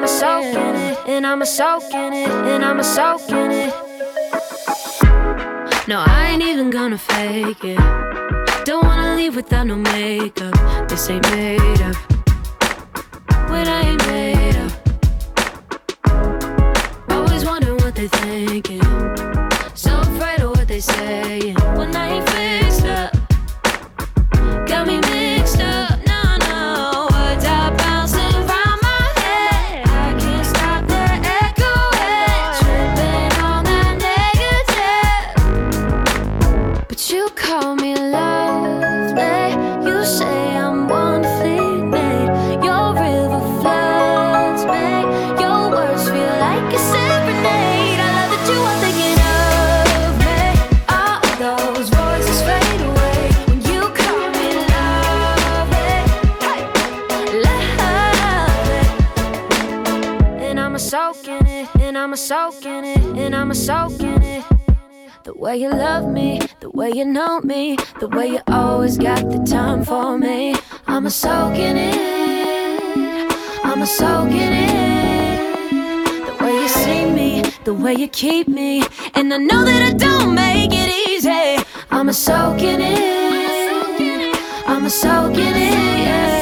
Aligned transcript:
And 0.00 0.06
I'm 0.06 0.08
a 0.08 0.08
soak 0.08 0.54
in 0.54 0.76
it, 0.76 0.98
and 1.08 1.26
I'm 1.26 1.42
a 1.42 1.46
soak 1.46 1.92
in 1.92 2.12
it, 2.14 2.30
and 2.30 2.64
I'm 2.64 2.80
a 2.80 2.84
soak 2.84 3.28
in 3.28 3.50
it. 3.50 3.74
No, 5.88 6.02
I 6.06 6.28
ain't 6.30 6.42
even 6.42 6.70
gonna 6.70 6.96
fake 6.96 7.64
it. 7.64 7.78
Don't 8.64 8.84
wanna 8.84 9.14
leave 9.16 9.36
without 9.36 9.66
no 9.66 9.76
makeup. 9.76 10.54
This 10.88 11.10
ain't 11.10 11.30
made 11.32 11.82
up. 11.82 11.96
When 13.50 13.68
I 13.68 13.80
ain't 13.90 14.06
made 14.06 14.56
up. 14.64 14.72
Always 17.10 17.44
wondering 17.44 17.76
what 17.82 17.94
they 17.94 18.08
thinking. 18.08 18.82
So 19.74 20.00
afraid 20.00 20.40
of 20.40 20.50
what 20.56 20.66
they 20.66 20.80
saying. 20.80 21.56
It, 63.50 63.68
and 63.68 63.80
I'm 63.80 63.88
a 63.88 63.88
soak 63.90 64.00
in 64.00 64.22
it. 64.22 64.44
The 65.24 65.34
way 65.34 65.56
you 65.56 65.70
love 65.70 66.08
me, 66.08 66.40
the 66.60 66.70
way 66.70 66.90
you 66.90 67.04
know 67.04 67.40
me, 67.40 67.76
the 67.98 68.08
way 68.08 68.28
you 68.28 68.40
always 68.48 68.96
got 68.96 69.28
the 69.30 69.38
time 69.44 69.84
for 69.84 70.18
me. 70.18 70.54
I'm 70.86 71.06
a 71.06 71.10
soak 71.10 71.56
in 71.56 71.76
it, 71.76 73.32
I'm 73.64 73.82
a 73.82 73.86
soak 73.86 74.30
in 74.30 74.52
it. 74.52 76.26
The 76.26 76.44
way 76.44 76.62
you 76.62 76.68
see 76.68 77.10
me, 77.10 77.42
the 77.64 77.74
way 77.74 77.94
you 77.94 78.08
keep 78.08 78.48
me, 78.48 78.84
and 79.14 79.32
I 79.32 79.38
know 79.38 79.64
that 79.64 79.82
I 79.82 79.92
don't 79.96 80.34
make 80.34 80.70
it 80.72 81.08
easy. 81.08 81.64
I'm 81.90 82.08
a 82.08 82.12
soak 82.14 82.62
in 82.62 82.80
it, 82.80 84.36
I'm 84.66 84.84
a 84.84 84.90
soak 84.90 85.34
in 85.34 85.56
it. 85.56 85.72
Yeah. 86.00 86.39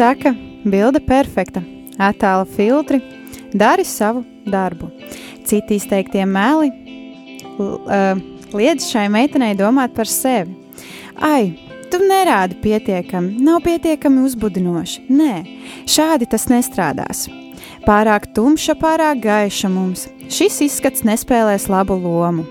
Saka, 0.00 0.32
bilde 0.64 1.00
perfekta, 1.04 1.60
attēla 2.00 2.46
filtri, 2.48 3.00
dari 3.52 3.84
savu 3.84 4.22
darbu. 4.48 4.88
Citi 5.44 5.76
izteiktie 5.76 6.24
meli 6.28 6.70
liedz 8.56 8.86
šai 8.88 9.08
meitenei 9.12 9.56
domāt 9.58 9.92
par 9.96 10.08
sevi. 10.08 10.54
Ai, 11.20 11.52
tu 11.92 12.00
nerādi 12.00 12.56
pietiekami, 12.62 13.34
nav 13.44 13.60
pietiekami 13.66 14.24
uzbudinoši. 14.24 15.04
Nē, 15.12 15.34
šādi 15.90 16.30
tas 16.30 16.48
nestrādās. 16.48 17.26
Pārāk 17.84 18.30
tumša, 18.36 18.76
pārāk 18.80 19.20
gaiša 19.24 19.68
mums. 19.72 20.06
Šis 20.32 20.62
izskats 20.68 21.04
nespēlēs 21.04 21.68
labu 21.72 21.98
lomu. 22.00 22.46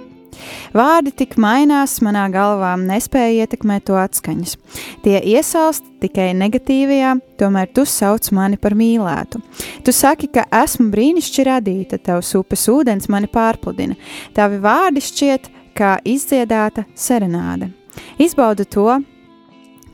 Vārdi 0.76 1.14
tik 1.22 1.36
mainās, 1.42 1.98
manā 2.06 2.28
galvā 2.34 2.76
nespēja 2.80 3.46
ietekmēt 3.46 3.88
to 3.90 3.98
atskaņas. 4.00 4.56
Tie 5.04 5.18
iesaist 5.34 5.86
tikai 6.04 6.32
negatīvajā, 6.38 7.16
tomēr 7.40 7.70
tu 7.74 7.86
sauc 7.90 8.32
mani 8.36 8.60
par 8.62 8.76
mīlētu. 8.80 9.42
Tu 9.86 9.96
saki, 9.96 10.30
ka 10.34 10.46
esmu 10.64 10.90
brīnišķīgi 10.94 11.48
radīta, 11.50 12.02
tavs 12.02 12.34
upes 12.40 12.68
ūdens 12.72 13.10
mani 13.12 13.30
pārpludina. 13.32 13.98
Tavi 14.38 14.62
vārdi 14.64 15.04
šķiet 15.04 15.52
kā 15.78 15.98
izdziedāta 16.08 16.86
serenāde. 16.96 17.72
Izbaudu 18.20 18.66
to, 18.68 19.00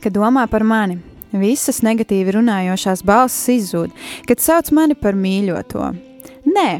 ka 0.02 0.12
domā 0.12 0.46
par 0.50 0.64
mani. 0.66 1.00
Visas 1.36 1.82
negatīvi 1.84 2.36
runājošās 2.36 3.02
balsis 3.04 3.48
izzūd, 3.56 3.94
kad 4.28 4.40
sauc 4.40 4.70
mani 4.76 4.94
par 4.96 5.18
mīļoto. 5.18 5.90
Nē, 6.46 6.70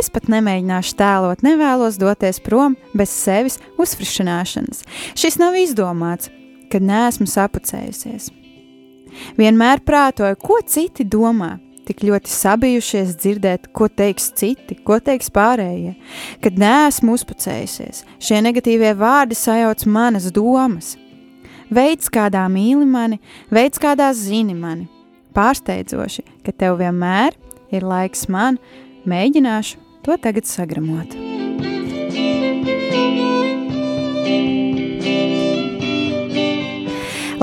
es 0.00 0.10
pat 0.12 0.28
nemēģināšu 0.32 0.94
tēlot, 0.98 1.44
nevēlos 1.46 1.98
doties 2.00 2.40
prom 2.42 2.78
bez 2.96 3.12
sevis 3.12 3.60
uzfrišināšanas. 3.80 4.84
Šis 5.18 5.38
nav 5.40 5.58
izdomāts, 5.60 6.30
kad 6.72 6.82
neesmu 6.82 7.26
sapucējusies. 7.30 8.30
Vienmēr 9.38 9.82
prātoju, 9.86 10.40
ko 10.42 10.58
citi 10.66 11.06
domā. 11.06 11.58
tik 11.84 12.00
ļoti 12.00 12.30
sabijušies 12.32 13.10
dzirdēt, 13.20 13.66
ko 13.76 13.90
teiks 13.92 14.30
citi, 14.32 14.72
ko 14.88 14.96
teiks 15.04 15.28
pārējie. 15.28 15.90
Kad 16.40 16.56
neesmu 16.56 17.12
uzpucējusies, 17.12 18.06
šie 18.16 18.40
negatīvie 18.40 18.94
vārdi 18.96 19.36
sajauc 19.36 19.84
manas 19.84 20.30
domas. 20.32 20.94
Veids, 21.68 22.08
kādā 22.08 22.46
mīli 22.48 22.88
mani, 22.88 23.20
veids, 23.52 23.76
kādā 23.76 24.08
zini 24.16 24.56
mani. 24.56 24.88
Pārsteidzoši, 25.36 26.24
ka 26.40 26.56
tev 26.56 26.80
vienmēr 26.80 27.36
ir 27.68 27.84
laiks 27.84 28.30
man, 28.32 28.56
mēģināšu 29.04 29.83
to 30.04 30.18
tagad 30.20 30.44
sagramot. 30.46 31.16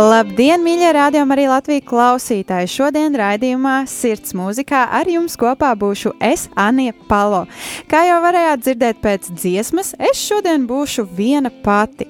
Labdien, 0.01 0.61
mīļie 0.63 0.89
rādījumi, 0.95 1.33
arī 1.35 1.47
Latvijas 1.51 1.83
klausītāji! 1.89 2.69
Šodien 2.71 3.13
raidījumā 3.19 3.81
Sirds 3.91 4.31
mūzikā 4.37 4.85
ar 4.97 5.09
jums 5.11 5.35
kopā 5.37 5.73
būšu 5.77 6.13
es, 6.23 6.47
Anija 6.57 6.95
Palo. 7.09 7.43
Kā 7.91 8.05
jau 8.07 8.21
varējāt 8.23 8.63
dzirdēt 8.63 9.01
pēc 9.03 9.27
dziesmas, 9.35 9.91
es 9.99 10.21
šodien 10.23 10.63
būšu 10.69 11.05
viena 11.17 11.51
pati. 11.65 12.07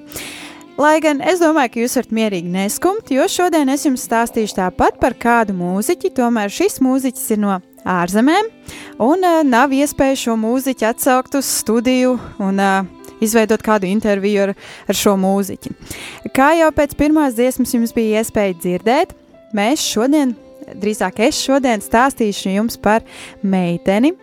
Lai 0.80 0.94
gan 1.04 1.20
es 1.20 1.42
domāju, 1.42 1.74
ka 1.74 1.82
jūs 1.82 1.98
varat 1.98 2.14
mierīgi 2.16 2.54
neskumt, 2.54 3.10
jo 3.12 3.26
šodien 3.28 3.68
es 3.74 3.84
jums 3.84 4.06
stāstīšu 4.06 4.56
tāpat 4.62 5.02
par 5.02 5.18
kādu 5.18 5.58
mūziķi, 5.58 6.14
tomēr 6.16 6.54
šis 6.54 6.80
mūziķis 6.86 7.28
ir 7.34 7.42
no 7.42 7.58
ārzemēm, 7.88 8.50
un 9.02 9.26
uh, 9.26 9.42
nav 9.46 9.72
iespēja 9.74 10.18
šo 10.26 10.36
mūziķu 10.40 10.88
atsaukt 10.90 11.38
uz 11.38 11.48
studiju 11.60 12.16
un 12.42 12.60
uh, 12.62 13.02
izveidot 13.22 13.62
kādu 13.64 13.88
interviju 13.90 14.48
ar, 14.48 14.54
ar 14.88 14.98
šo 14.98 15.16
mūziķi. 15.20 15.74
Kā 16.34 16.52
jau 16.58 16.70
pēc 16.74 16.96
pirmās 16.98 17.36
dziesmas 17.38 17.74
jums 17.74 17.94
bija 17.96 18.22
iespēja 18.22 18.58
dzirdēt, 18.58 19.14
mēs 19.56 19.84
šodien, 19.84 20.34
drīzāk 20.72 21.22
es 21.28 21.40
šodien 21.42 21.82
stāstīšu 21.84 22.56
jums 22.56 22.78
par 22.82 23.06
meiteni, 23.42 24.14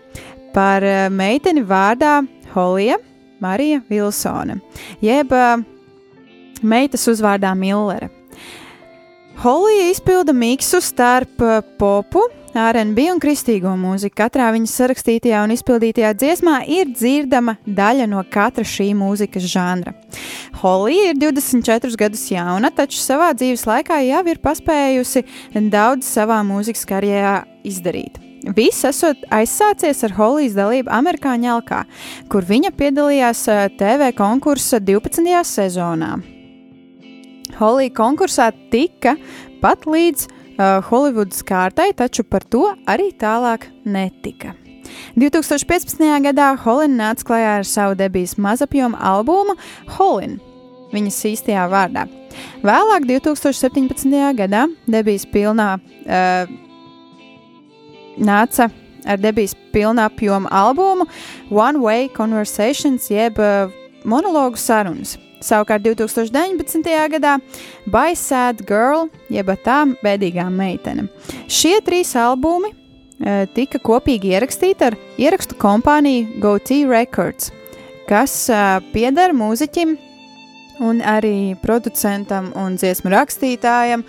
par 0.56 0.84
eh, 0.84 1.08
meiteni 1.14 1.64
vārdā 1.66 2.20
Holija 2.56 2.98
Marija 3.40 3.80
Vilsone, 3.88 4.58
jeb 5.00 5.32
uh, 5.32 5.62
meitas 6.62 7.06
uzvārdā 7.08 7.54
Millere. 7.56 8.10
Holija 9.40 9.86
izpilda 9.94 10.36
miksu 10.36 10.82
starp 10.84 11.40
uh, 11.40 11.62
popu, 11.80 12.26
RNB 12.57 13.06
un 13.13 13.19
kristīgo 13.22 13.72
mūziku. 13.80 14.16
Katrā 14.22 14.50
viņas 14.56 14.75
sarakstītajā 14.81 15.42
un 15.46 15.54
izpildītajā 15.56 16.13
dziesmā 16.18 16.56
ir 16.69 16.90
dzirdama 16.94 17.57
daļa 17.66 18.07
no 18.10 18.24
katra 18.31 18.66
šī 18.68 18.92
mūzikas 18.98 19.46
žanra. 19.51 19.94
Holija 20.62 21.12
ir 21.12 21.19
24 21.22 22.00
gadus 22.00 22.25
jauna, 22.31 22.72
taču 22.75 23.01
savā 23.01 23.34
dzīves 23.38 23.68
laikā 23.69 24.00
jau 24.07 24.24
ir 24.31 24.42
paspējusi 24.44 25.24
daudz 25.69 26.10
savā 26.10 26.42
mūzikas 26.48 26.88
karjerā 26.90 27.36
izdarīt. 27.68 28.19
Viss 28.56 28.86
esot 28.88 29.25
aizsācies 29.36 30.02
ar 30.07 30.16
Holijas 30.16 30.56
dalību 30.56 30.92
Amerikāņu 30.95 31.50
Elkā, 31.57 31.84
kur 32.31 32.48
viņa 32.48 32.72
piedalījās 32.80 33.45
eh, 33.52 33.66
TV 33.78 34.13
konkursa 34.16 34.80
12. 34.80 35.28
sezonā. 35.44 36.16
Holija 37.60 37.92
konkursā 37.98 38.50
tika 38.72 39.18
pat 39.60 39.84
līdz 39.90 40.39
uh, 40.60 40.80
Holivudas 40.90 41.42
kārtai, 41.48 41.92
taču 41.96 42.26
par 42.28 42.44
to 42.44 42.68
arī 42.90 43.10
tālāk 43.18 43.70
netika. 43.86 44.54
2015. 45.20 46.02
gadā 46.26 46.52
Holina 46.64 47.10
nāca 47.10 47.28
klajā 47.28 47.58
ar 47.60 47.68
savu 47.68 47.98
debijas 48.00 48.36
mazapjoma 48.42 49.00
albumu 49.12 49.56
Holin, 49.98 50.40
viņas 50.94 51.22
īstajā 51.34 51.68
vārdā. 51.72 52.08
Vēlāk, 52.64 53.08
2017. 53.10 54.10
gadā, 54.38 54.66
debijas 54.90 55.26
pilnā 55.30 55.72
uh, 55.80 56.52
nāca 58.20 58.70
ar 59.10 59.22
debijas 59.22 59.56
pilnā 59.74 60.10
apjoma 60.10 60.52
albumu 60.52 61.08
One 61.50 61.82
Way 61.84 62.10
Conversations, 62.16 63.10
jeb 63.12 63.40
uh, 63.40 63.72
monologu 64.04 64.60
sarunas. 64.60 65.18
Savukārt 65.40 65.86
2019. 65.86 66.84
gadā 67.14 67.38
By 67.88 68.16
Sad 68.16 68.66
Girl, 68.68 69.08
jeb 69.32 69.52
tā 69.64 69.80
bēdīgā 70.04 70.50
meitene. 70.52 71.08
Šie 71.48 71.78
trīs 71.86 72.12
albumi 72.20 72.74
e, 72.74 73.46
tika 73.56 73.80
kopīgi 73.80 74.34
ierakstīti 74.36 74.90
ar 74.90 75.00
ierakstu 75.18 75.56
kompāniju 75.62 76.42
GoTee 76.44 76.84
Records, 76.90 77.54
kas 78.10 78.36
e, 78.52 78.60
pieder 78.92 79.32
mūziķim 79.38 79.96
un 80.84 81.00
arī 81.04 81.56
producentam 81.64 82.52
un 82.60 82.76
dziesmu 82.80 83.12
rakstītājam 83.16 84.04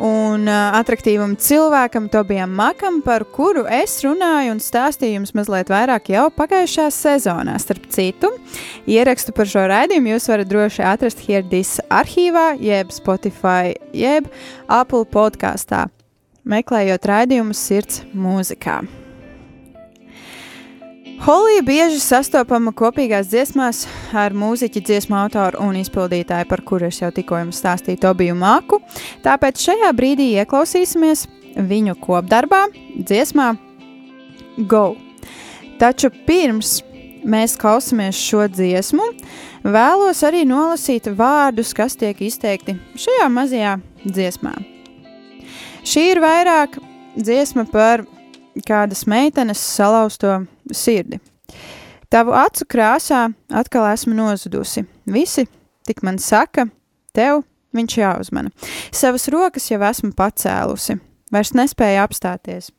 un 0.00 0.48
uh, 0.48 0.74
attraktīvam 0.78 1.34
cilvēkam, 1.40 2.08
Tobijam 2.12 2.52
Makam, 2.56 3.00
par 3.04 3.26
kuru 3.28 3.66
es 3.70 3.98
runāju 4.04 4.54
un 4.54 4.62
stāstīju 4.62 5.18
jums 5.18 5.34
mazliet 5.36 5.72
vairāk 5.72 6.10
jau 6.14 6.26
pagājušā 6.34 6.88
sezonā. 6.94 7.58
Starp 7.60 7.88
citu, 7.92 8.32
ierakstu 8.90 9.34
par 9.36 9.50
šo 9.50 9.66
raidījumu 9.70 10.14
jūs 10.14 10.30
varat 10.32 10.50
droši 10.50 10.86
atrast 10.92 11.24
Hierdis 11.26 11.76
arhīvā, 11.92 12.54
jeb 12.62 12.94
Spotify, 12.94 13.76
jeb 13.96 14.30
Apple 14.68 15.04
podkāstā, 15.12 15.86
meklējot 16.48 17.12
raidījumu 17.12 17.56
sirds 17.56 18.02
mūzikā. 18.16 18.80
Holija 21.20 21.60
bieži 21.60 21.98
sastopama 22.00 22.72
kopīgās 22.72 23.28
dziesmās 23.28 23.82
ar 24.16 24.32
mūziķu 24.32 24.80
dziesmu 24.88 25.18
autoru 25.20 25.60
un 25.66 25.76
izpildītāju, 25.76 26.46
par 26.48 26.62
kuru 26.64 26.86
es 26.88 27.02
jau 27.02 27.10
tikko 27.12 27.42
jums 27.42 27.58
stāstīju, 27.60 28.00
Tobiju 28.00 28.36
Māku. 28.40 28.78
Tāpēc 29.20 29.60
šajā 29.60 29.90
brīdī 29.98 30.30
ieklausīsimies 30.40 31.26
viņu 31.68 31.98
kopdarbā, 32.00 32.62
dziesmā 32.96 33.50
Go. 34.70 34.94
Taču 35.80 36.08
pirms 36.24 36.78
mēs 37.28 37.58
klausāmies 37.60 38.16
šo 38.16 38.46
dziesmu, 38.48 39.10
vēlos 39.68 40.22
arī 40.24 40.46
nolasīt 40.48 41.10
vārdus, 41.18 41.74
kas 41.76 41.98
tiek 42.00 42.16
izteikti 42.24 42.78
šajā 42.96 43.28
mazajā 43.28 43.74
dziesmā. 44.06 44.54
Šī 45.84 46.06
ir 46.14 46.22
vairāk 46.24 46.80
dziesma 47.20 47.66
par 47.68 48.06
kādas 48.66 49.06
meitenes 49.10 49.60
salauzto 49.62 50.40
sirdi. 50.72 51.20
Tavu 52.10 52.34
acu 52.34 52.66
krāsā 52.66 53.28
atkal 53.54 53.86
esmu 53.92 54.16
nozudusi. 54.18 54.84
Visi 55.06 55.46
tik 55.86 56.02
man 56.06 56.18
saka, 56.18 56.66
tev 57.14 57.44
viņš 57.76 57.96
jāuzmana. 58.00 58.50
Savas 58.90 59.28
rokas 59.30 59.68
jau 59.70 59.80
esmu 59.86 60.12
pacēlusi, 60.18 60.98
vairs 61.30 61.52
nespēju 61.54 62.02
apstāties. 62.02 62.70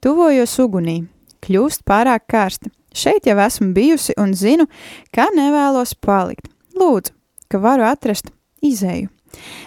Tuvojos 0.00 0.54
ugunī, 0.62 1.00
kļūst 1.44 1.84
pārāk 1.88 2.28
karsti. 2.30 2.70
Šeit 2.94 3.26
jau 3.28 3.36
esmu 3.38 3.70
bijusi 3.74 4.16
un 4.18 4.32
zinu, 4.34 4.66
ka 5.14 5.28
nevēlos 5.34 5.94
palikt. 6.02 6.48
Lūdzu, 6.78 7.12
ka 7.50 7.60
varu 7.62 7.86
atrast 7.86 8.32
izēju. 8.66 9.10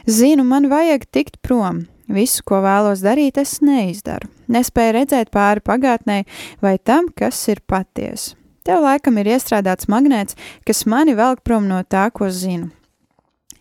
Zinu, 0.10 0.44
man 0.44 0.68
vajag 0.72 1.06
tikt 1.12 1.40
prom, 1.46 1.86
Visu, 2.12 2.44
ko 2.46 2.60
vēlos 2.64 3.04
darīt, 3.04 3.40
es 3.40 3.62
neizdaru. 3.64 4.28
Nespēju 4.52 4.96
redzēt 4.98 5.32
pāri 5.34 5.64
pagātnē 5.64 6.24
vai 6.62 6.78
tam, 6.78 7.08
kas 7.16 7.40
ir 7.52 7.64
patiesa. 7.68 8.36
Tev 8.64 8.84
laikam 8.84 9.18
ir 9.20 9.28
iestrādāts 9.34 9.90
magnēts, 9.92 10.38
kas 10.64 10.86
mani 10.88 11.16
velk 11.20 11.42
prom 11.44 11.68
no 11.68 11.82
tā, 11.84 12.08
ko 12.16 12.30
zinu. 12.32 12.70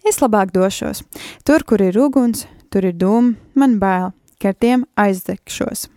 Es 0.06 0.20
labāk 0.22 0.52
došos. 0.54 1.02
Tur, 1.46 1.62
kur 1.66 1.82
ir 1.82 1.98
uguns, 1.98 2.46
tur 2.70 2.86
ir 2.86 2.94
dūma, 2.98 3.34
man 3.58 3.78
bail, 3.82 4.12
ka 4.42 4.50
ar 4.50 4.58
tiem 4.58 4.86
aizdegšos. 4.98 5.88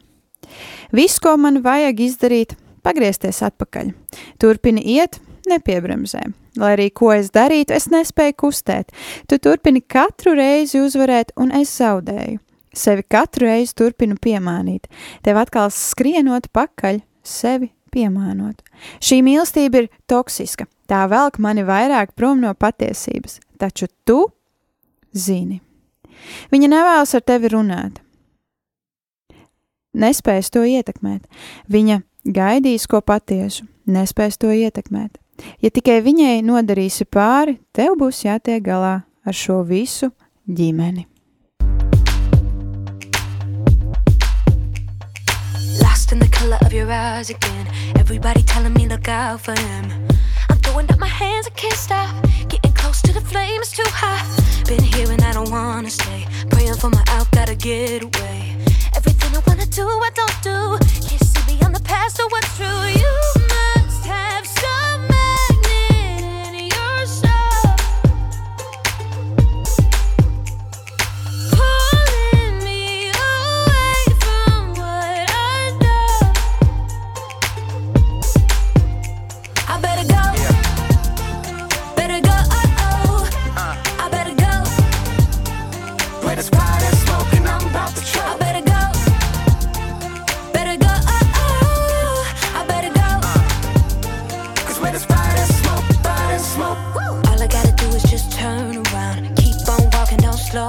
Viss, 0.94 1.22
ko 1.22 1.36
man 1.42 1.62
vajag 1.66 2.02
izdarīt, 2.06 2.58
pagriezties 2.86 3.42
atpakaļ. 3.46 3.94
Turpini 4.42 4.86
iet, 4.98 5.20
nepiebremzē. 5.50 6.26
Lai 6.60 6.72
arī 6.78 6.90
ko 6.96 7.12
es 7.16 7.32
darītu, 7.36 7.76
es 7.76 7.90
nespēju 7.92 8.36
kustēt. 8.46 8.94
Tu 9.28 9.40
turpini 9.44 9.82
katru 9.82 10.36
reizi 10.38 10.80
uzvarēt, 10.80 11.34
un 11.40 11.52
es 11.56 11.74
zaudēju. 11.80 12.40
Sevi 12.76 13.06
katru 13.08 13.48
reizi 13.48 13.76
turpinu 13.80 14.18
piemānīt, 14.20 14.90
tev 15.24 15.40
atkal 15.40 15.72
skrienot 15.72 16.50
pakaļ, 16.56 17.00
sevi 17.24 17.72
piemānot. 17.96 18.60
Šī 19.04 19.22
mīlestība 19.24 19.86
ir 19.86 19.92
toksiska, 20.12 20.68
tā 20.92 21.06
velk 21.12 21.40
mani 21.40 21.64
vairāk 21.68 22.16
prom 22.16 22.44
no 22.44 22.52
patiesības, 22.52 23.40
taču 23.60 23.88
tu 24.08 24.26
zini. 25.16 25.62
Viņa 26.52 26.72
nevēlas 26.72 27.16
ar 27.16 27.24
tevi 27.24 27.52
runāt. 27.54 28.02
Nespējas 29.96 30.52
to 30.52 30.66
ietekmēt. 30.68 31.24
Viņa 31.72 32.02
gaidīs 32.36 32.88
ko 32.92 33.00
patiesu, 33.00 33.64
nespējas 33.88 34.42
to 34.42 34.52
ietekmēt. 34.52 35.16
Ja 35.62 35.70
tikai 35.70 36.00
viņai 36.06 36.40
nodarīsi 36.46 37.08
pāri, 37.10 37.60
tev 37.76 37.98
būs 38.00 38.24
jātiek 38.28 38.64
galā 38.64 39.02
ar 39.26 39.34
šo 39.34 39.64
visu 39.68 40.12
ģimeni. 40.48 41.08
lost 46.06 46.12
in 46.12 46.20
the 46.20 46.28
color 46.28 46.58
of 46.62 46.74
your 46.74 46.92
eyes 46.92 47.30
again. 47.30 47.68
Everybody 47.98 48.44
telling 48.44 48.74
me 48.74 48.88
look 48.88 49.08
out 49.08 49.42
for 49.42 49.56
him. 49.60 49.86
I'm 50.50 50.58
throwing 50.58 50.90
up 50.92 51.00
my 51.00 51.08
hands, 51.08 51.48
I 51.48 51.52
can't 51.52 51.74
stop. 51.76 52.14
Getting 52.48 52.74
close 52.74 53.02
to 53.02 53.14
the 53.14 53.22
flame, 53.22 53.62
it's 53.62 53.72
too 53.72 53.90
hot. 54.04 54.26
Been 54.68 54.84
here 54.84 55.10
and 55.12 55.22
I 55.24 55.34
don't 55.34 55.50
wanna 55.50 55.90
stay. 55.90 56.26
Praying 56.50 56.76
for 56.76 56.90
my 56.90 57.04
out, 57.08 57.30
gotta 57.32 57.56
get 57.56 58.04
away. 58.04 58.56
Everything 58.96 59.32
I 59.36 59.42
wanna 59.48 59.66
do, 59.68 59.88
I 59.88 60.12
don't 60.22 60.38
do. 60.44 60.60
Can't 61.08 61.26
see 61.32 61.44
beyond 61.50 61.76
the 61.76 61.84
past 61.84 62.20
or 62.20 62.28
what's 62.30 62.56
true. 62.58 62.84
You 63.02 63.14
must 63.56 64.06
have 64.06 64.46
some 64.46 64.75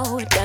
road. 0.05 0.36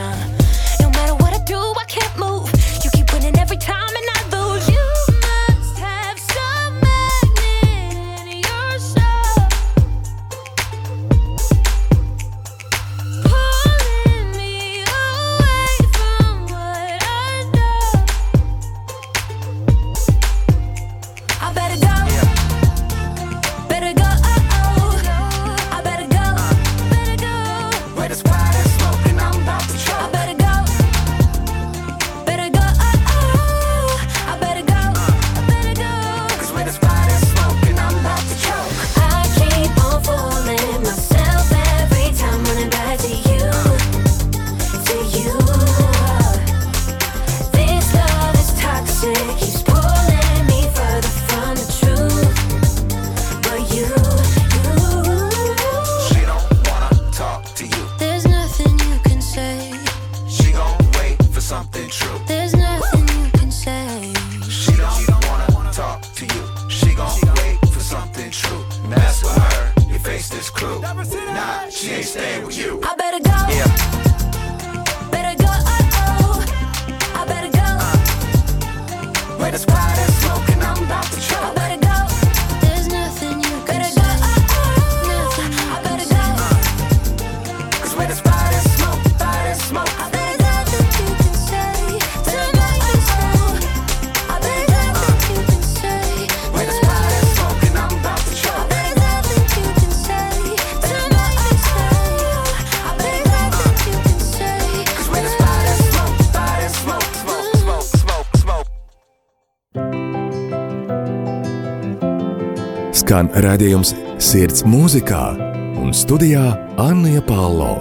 Skan 113.13 113.27
redzējums 113.45 113.91
Sirds 114.25 114.63
mūzikā 114.65 115.35
un 115.77 115.91
studijā 115.93 116.47
Anna 116.81 117.21
Palo. 117.27 117.75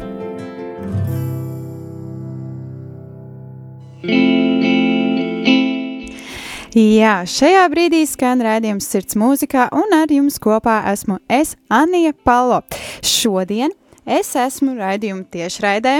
Jā, 6.75 7.13
šajā 7.23 7.61
brīdī 7.71 8.01
skan 8.11 8.43
rādījums 8.43 8.89
sirds 8.91 9.15
mūzikā, 9.15 9.69
un 9.71 9.95
ar 9.95 10.11
jums 10.11 10.35
kopā 10.43 10.81
esmu 10.91 11.21
es, 11.31 11.55
Anija 11.71 12.11
Palo. 12.27 12.59
Šodien 13.00 13.71
es 14.03 14.33
esmu 14.35 14.75
raidījuma 14.81 15.23
tiešraidē. 15.31 15.95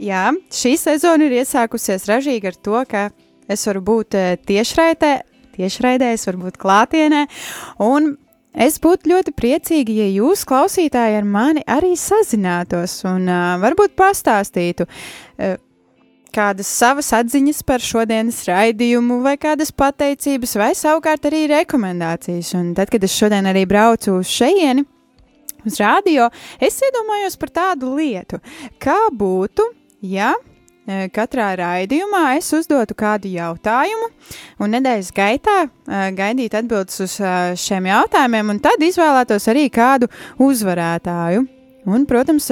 Jā, 0.00 0.24
šī 0.48 0.72
sezona 0.80 1.28
ir 1.28 1.36
iesākusies 1.42 2.08
ražīgi 2.08 2.54
ar 2.54 2.56
to, 2.56 2.80
ka 2.88 3.04
es 3.44 3.68
varu 3.68 3.84
būt 3.92 4.16
eh, 4.16 4.32
tiešraidē, 4.40 5.14
tiešraidē, 5.60 6.14
es 6.16 6.24
varu 6.32 6.46
būt 6.48 6.56
klātienē, 6.64 7.26
un 7.84 8.14
es 8.54 8.78
būtu 8.82 9.10
ļoti 9.12 9.34
priecīga, 9.36 9.96
ja 10.02 10.10
jūs, 10.10 10.44
klausītāji, 10.48 11.18
ar 11.20 11.26
mani 11.26 11.64
arī 11.66 11.94
sazinātos 11.98 13.00
un 13.08 13.28
uh, 13.28 13.56
varbūt 13.62 13.96
pastāstītu. 13.98 14.86
Uh, 15.38 15.58
kādas 16.34 16.68
savas 16.70 17.10
atziņas 17.16 17.62
par 17.66 17.82
šodienas 17.82 18.42
raidījumu, 18.48 19.20
vai 19.24 19.36
kādas 19.40 19.72
pateicības, 19.74 20.54
vai 20.60 20.70
savukārt 20.78 21.26
arī 21.30 21.46
rekomendācijas. 21.50 22.52
Un 22.58 22.72
tad, 22.78 22.90
kad 22.92 23.04
es 23.06 23.16
šodien 23.16 23.48
arī 23.50 23.66
braucu 23.70 24.18
uz 24.20 24.30
šejieni, 24.30 24.86
uz 25.66 25.80
rādio, 25.82 26.30
es 26.62 26.78
iedomājos 26.86 27.38
par 27.40 27.54
tādu 27.60 27.94
lietu, 27.98 28.40
kā 28.82 28.98
būtu, 29.12 29.66
ja 30.06 30.32
katrā 31.14 31.52
raidījumā 31.60 32.24
es 32.38 32.50
uzdotu 32.56 32.96
kādu 32.98 33.30
jautājumu, 33.34 34.10
un 34.60 34.74
nedēļas 34.76 35.12
gaitā 35.16 35.56
gaidītu 36.16 36.60
atbildes 36.60 37.00
uz 37.04 37.16
šiem 37.60 37.88
jautājumiem, 37.90 38.52
un 38.54 38.60
tad 38.64 38.82
izvēlētos 38.82 39.48
arī 39.52 39.68
kādu 39.72 40.10
uzvarētāju. 40.40 41.46
Un, 41.88 42.04
protams, 42.04 42.44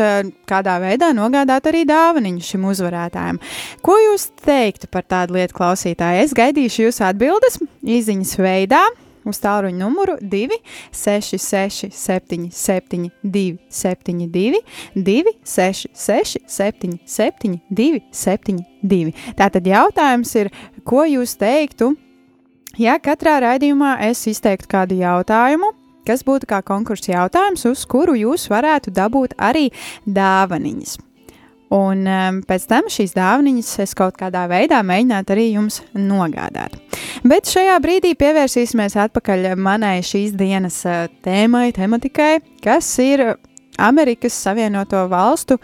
kādā 0.49 0.79
veidā 0.81 1.11
nogādāt 1.13 1.67
arī 1.69 1.83
dāvaniņu 1.89 2.47
šim 2.47 2.63
uzvarētājam. 2.71 3.37
Ko 3.85 3.99
jūs 4.01 4.31
teiktu 4.41 4.89
par 4.89 5.05
tādu 5.05 5.37
lietu, 5.37 5.53
klausītāji? 5.59 6.23
Es 6.25 6.33
gaidīšu 6.37 6.87
jūsu 6.87 7.05
atbildes 7.11 7.61
īsiņas 7.85 8.33
veidā. 8.41 8.81
Uz 9.29 9.41
tālruņa 9.43 9.77
numuru 9.77 10.17
266, 10.23 11.91
77, 11.93 13.11
272, 13.23 14.63
266, 14.97 16.39
77, 16.49 17.59
272. 17.69 19.13
Tātad 19.37 19.69
jautājums 19.69 20.33
ir, 20.41 20.53
ko 20.89 21.05
jūs 21.05 21.37
teiktu, 21.41 21.93
ja 22.81 22.97
katrā 23.03 23.39
raidījumā 23.45 23.99
es 24.09 24.25
izteiktu 24.31 24.71
kādu 24.73 25.03
jautājumu, 25.03 25.75
kas 26.09 26.25
būtu 26.25 26.49
kā 26.49 26.63
konkursa 26.65 27.13
jautājums, 27.13 27.67
uz 27.69 27.85
kuru 27.85 28.17
jūs 28.17 28.49
varētu 28.49 28.95
dabūt 28.97 29.37
arī 29.37 29.69
dāvaniņas. 30.09 31.08
Un 31.75 32.07
um, 32.09 32.39
pēc 32.49 32.65
tam 32.71 32.87
šīs 32.89 33.13
dāvanas 33.13 33.75
es 33.83 33.93
kaut 33.97 34.17
kādā 34.17 34.47
veidā 34.49 34.81
mēģinātu 34.87 35.35
arī 35.35 35.45
jums 35.51 35.83
nogādāt. 35.93 36.79
Bet 37.29 37.51
šajā 37.51 37.75
brīdī 37.85 38.15
pievērsīsimies 38.17 38.97
atpakaļ 39.05 39.51
manai 39.61 39.99
šīs 40.07 40.33
dienas 40.39 40.81
uh, 40.89 41.05
tēmai, 41.25 41.69
tematikai, 41.77 42.39
kas 42.65 42.89
ir 43.05 43.25
Amerikas 43.77 44.39
Savienoto 44.47 45.05
Valstu 45.13 45.59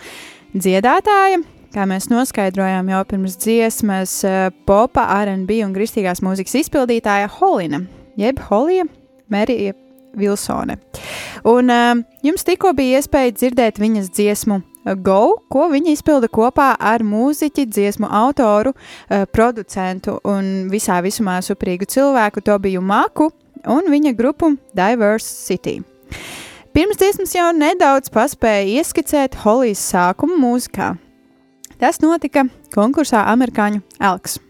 dziedātāja. 0.53 1.41
Kā 1.75 1.89
mēs 1.91 2.11
noskaidrojām 2.13 2.93
jau 2.93 3.01
pirms 3.09 3.39
dziesmas, 3.41 4.19
uh, 4.29 4.51
popa, 4.69 5.07
RB 5.25 5.63
un 5.65 5.73
kristīgās 5.75 6.21
mūzikas 6.23 6.61
izpildītāja 6.61 7.33
Holina, 7.39 7.81
jeb 8.21 8.45
Holija 8.51 8.85
Merija 9.33 9.73
Vilsone. 10.21 10.77
Un 11.49 11.73
uh, 11.73 11.97
jums 12.23 12.45
tikko 12.45 12.77
bija 12.77 13.01
iespēja 13.01 13.33
dzirdēt 13.41 13.81
viņas 13.81 14.13
dziesmu 14.13 14.61
Go, 14.85 15.39
ko 15.49 15.69
viņa 15.73 15.95
izpilda 15.95 16.29
kopā 16.29 16.75
ar 16.77 17.05
mūziķi, 17.07 17.65
dziesmu 17.73 18.09
autoru, 18.13 18.75
uh, 18.75 19.25
producentu 19.33 20.19
un 20.29 20.69
visā 20.73 21.01
visumā 21.05 21.39
suprīgu 21.45 21.89
cilvēku 21.89 22.45
Tobiju 22.45 22.85
Maku 22.85 23.31
un 23.65 23.89
viņa 23.89 24.13
grupu 24.17 24.55
Diverse 24.77 25.31
City. 25.47 25.79
Pirms 26.75 26.99
dziesmas 26.99 27.33
jau 27.37 27.49
nedaudz 27.55 28.11
paspēja 28.13 28.81
ieskicēt 28.81 29.39
Holijas 29.45 29.83
sākumu 29.93 30.37
mūzikā. 30.43 30.97
Tas 31.79 32.01
notika 32.03 32.45
konkursā 32.75 33.25
Amerikāņu 33.31 33.81
Elks. 34.03 34.41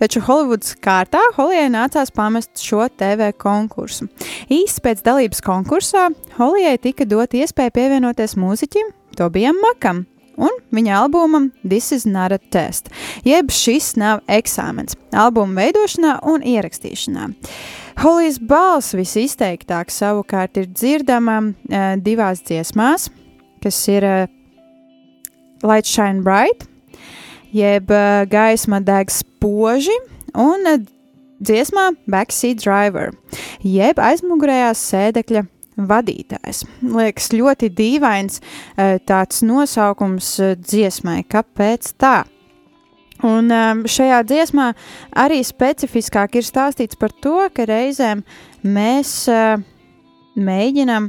Taču 0.00 0.22
Holivudas 0.22 0.76
kārtā 0.82 1.20
Holijai 1.36 1.66
nācās 1.74 2.12
pamest 2.14 2.62
šo 2.62 2.86
TV 2.96 3.32
konkursu. 3.34 4.06
Īsi 4.46 4.82
pēc 4.84 5.02
dalības 5.06 5.42
konkursā 5.44 6.08
Holijai 6.38 6.78
tika 6.78 7.06
dot 7.08 7.34
iespēja 7.34 7.74
pievienoties 7.74 8.38
mūziķim 8.38 8.94
Tobijam 9.16 9.56
Makam 9.62 10.04
un 10.36 10.52
viņa 10.74 11.00
albumam 11.00 11.50
This 11.64 11.92
is 11.92 12.06
not 12.06 12.32
a 12.32 12.38
test, 12.38 12.90
jeb 13.24 13.50
šis 13.52 13.94
nav 14.00 14.22
eksāmens, 14.28 14.96
albuma 15.16 15.62
veidošanā 15.62 16.18
un 16.28 16.44
ierakstīšanā. 16.46 17.30
Holijas 18.02 18.38
balss 18.44 18.96
visizteiktāk 18.96 19.92
savukārt 19.92 20.60
ir 20.60 20.68
dzirdama 20.68 21.38
uh, 21.40 21.94
divās 21.96 22.44
dziesmās, 22.44 23.08
kas 23.64 23.80
ir 23.88 24.04
uh, 24.04 24.26
Light 25.64 25.88
Shine 25.88 26.20
Bright, 26.26 26.68
jeb 27.56 27.90
uh, 27.90 28.26
gaisma 28.28 28.82
deg 28.84 29.12
spoži, 29.12 29.96
un 30.36 30.68
uh, 30.68 30.84
dziesmā 31.40 31.94
Backseat 32.04 32.60
Driver, 32.60 33.16
jeb 33.64 34.00
aizmugurējās 34.00 34.84
sēdekļa 34.92 35.46
vadītājs. 35.76 36.64
Liekas 36.82 37.30
ļoti 37.36 37.70
dīvains 37.76 38.40
eh, 38.40 38.96
tāds 39.06 39.42
nosaukums 39.46 40.32
eh, 40.40 40.56
dziesmai, 40.56 41.22
kāpēc 41.28 41.92
tā? 42.00 42.16
Un 43.26 43.52
eh, 43.52 43.84
šajā 43.88 44.22
dziesmā 44.28 44.72
arī 45.16 45.42
specifiskāk 45.44 46.40
ir 46.40 46.48
stāstīts 46.48 46.98
par 47.00 47.14
to, 47.22 47.38
ka 47.52 47.68
reizēm 47.68 48.24
mēs 48.64 49.30
mēģinam 50.36 51.06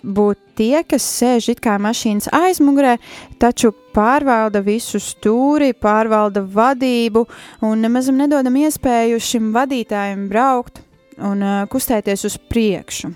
būt 0.00 0.38
tie, 0.56 0.80
kas 0.88 1.04
sēž 1.18 1.50
it 1.52 1.60
kā 1.60 1.74
mašīnas 1.80 2.30
aizmugurē, 2.32 2.94
taču 3.40 3.74
pārvalda 3.92 4.62
visu 4.64 5.00
stūri, 5.02 5.74
pārvalda 5.76 6.46
vadību 6.48 7.26
un 7.68 7.84
nemaz 7.84 8.08
nedodam 8.14 8.56
iespēju 8.62 9.20
šim 9.20 9.50
vadītājam 9.56 10.30
braukt 10.32 10.80
un 11.20 11.44
kustēties 11.68 12.24
uz 12.30 12.38
priekšu. 12.48 13.12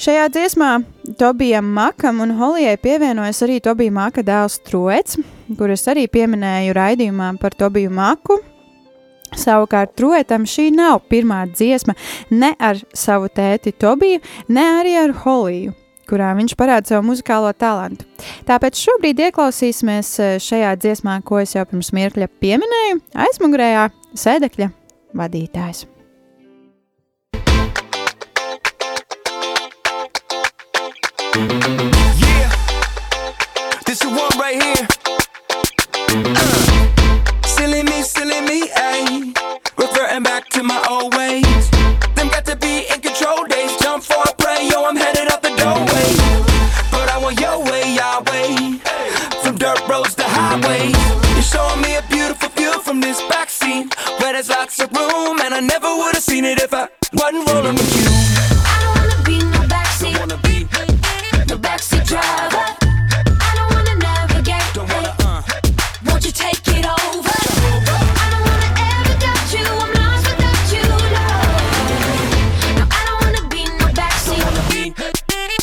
Šajā 0.00 0.30
dziesmā 0.32 0.68
Tobijam 1.20 1.66
Makam 1.76 2.22
un 2.24 2.30
Holijai 2.38 2.78
pievienojas 2.80 3.42
arī 3.44 3.58
Tobija 3.60 3.92
Maka 3.92 4.22
dēls 4.24 4.54
Troets, 4.64 5.18
kuras 5.58 5.84
arī 5.92 6.06
pieminēju 6.08 6.72
raidījumā 6.72 7.26
par 7.42 7.52
Tobiju 7.52 7.92
Maku. 7.92 8.38
Savukārt 9.36 9.92
Troetam 10.00 10.48
šī 10.48 10.70
nav 10.72 11.02
pirmā 11.12 11.42
dziesma 11.52 11.92
ne 12.32 12.54
ar 12.56 12.80
savu 12.96 13.28
tēti 13.28 13.74
Tobiju, 13.76 14.24
ne 14.48 14.66
arī 14.78 14.96
ar 15.02 15.12
Holiju, 15.20 15.76
kurā 16.08 16.32
viņš 16.40 16.56
parāda 16.56 16.94
savu 16.94 17.10
muzikālo 17.12 17.52
talantu. 17.52 18.08
Tāpēc 18.48 18.80
šobrīd 18.80 19.20
ieklausīsimies 19.28 20.16
eh, 20.16 20.34
šajā 20.40 20.74
dziesmā, 20.80 21.20
ko 21.20 21.44
es 21.44 21.52
jau 21.58 21.68
pirms 21.68 21.92
mirkļa 21.92 22.32
pieminēju, 22.40 23.04
aizmugurējā 23.28 23.88
sēdekļa 24.16 24.74
vadītājs. 25.20 25.90
Yeah, 31.32 32.50
this 33.86 34.02
is 34.02 34.10
one 34.10 34.36
right 34.36 34.60
here. 34.60 34.88
Uh, 36.08 37.46
silly 37.46 37.84
me, 37.84 38.02
silly 38.02 38.40
me, 38.40 38.68
ayy. 38.70 39.36
Reverting 39.78 40.24
back 40.24 40.48
to 40.48 40.64
my 40.64 40.84
old 40.90 41.14
ways. 41.14 41.70
Them 42.16 42.28
got 42.30 42.44
to 42.46 42.56
be 42.56 42.84
in 42.92 43.00
control 43.00 43.44
days. 43.44 43.76
Jump 43.76 44.02
for 44.02 44.20
a 44.28 44.34
play, 44.34 44.68
yo, 44.72 44.84
I'm 44.84 44.96
headed 44.96 45.30
up 45.30 45.40
the 45.40 45.50
doorway. 45.50 46.10
But 46.90 47.08
I 47.08 47.18
want 47.22 47.38
your 47.38 47.62
way, 47.62 47.94
Yahweh. 47.94 48.78
From 49.44 49.56
dirt 49.56 49.86
roads 49.88 50.16
to 50.16 50.24
highways. 50.24 50.96
You're 51.34 51.42
showing 51.42 51.80
me 51.80 51.94
a 51.94 52.02
beautiful 52.10 52.48
view 52.50 52.80
from 52.80 53.00
this 53.00 53.20
backseat. 53.22 53.94
Where 54.20 54.32
there's 54.32 54.48
lots 54.48 54.80
of 54.80 54.90
room, 54.90 55.38
and 55.40 55.54
I 55.54 55.60
never 55.60 55.94
would 55.94 56.14
have 56.14 56.24
seen 56.24 56.44
it 56.44 56.60
if 56.60 56.74
I 56.74 56.88
wasn't 57.12 57.48
rolling 57.48 57.76
with 57.76 57.96
you. 57.96 58.59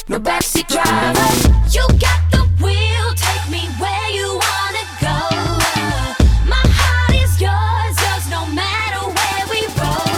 No 0.10 0.20
backseat 0.20 0.68
driver. 0.68 1.28
You 1.70 1.86
got 2.00 2.22
the 2.32 2.44
wheel, 2.64 3.08
take 3.16 3.52
me 3.52 3.68
where 3.80 4.10
you 4.10 4.28
wanna 4.28 4.86
go. 5.02 5.20
My 6.48 6.64
heart 6.80 7.16
is 7.16 7.42
yours, 7.42 7.96
yours, 8.04 8.26
no 8.30 8.46
matter 8.56 9.04
where 9.18 9.44
we 9.52 9.62
roll. 9.80 10.16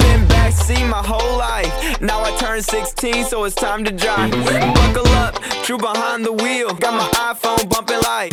Been 0.00 0.26
backseat 0.28 0.88
my 0.88 1.02
whole 1.02 1.36
life. 1.38 2.00
Now 2.00 2.22
I 2.22 2.36
turn 2.38 2.62
16, 2.62 3.26
so 3.26 3.44
it's 3.44 3.54
time 3.54 3.84
to 3.84 3.92
drive. 3.92 4.30
Buckle 4.74 5.08
up, 5.08 5.40
true 5.64 5.78
behind 5.78 6.24
the 6.24 6.32
wheel. 6.32 6.74
Got 6.74 6.94
my 6.94 7.08
iPhone 7.32 7.68
bumping 7.68 8.00
like. 8.02 8.32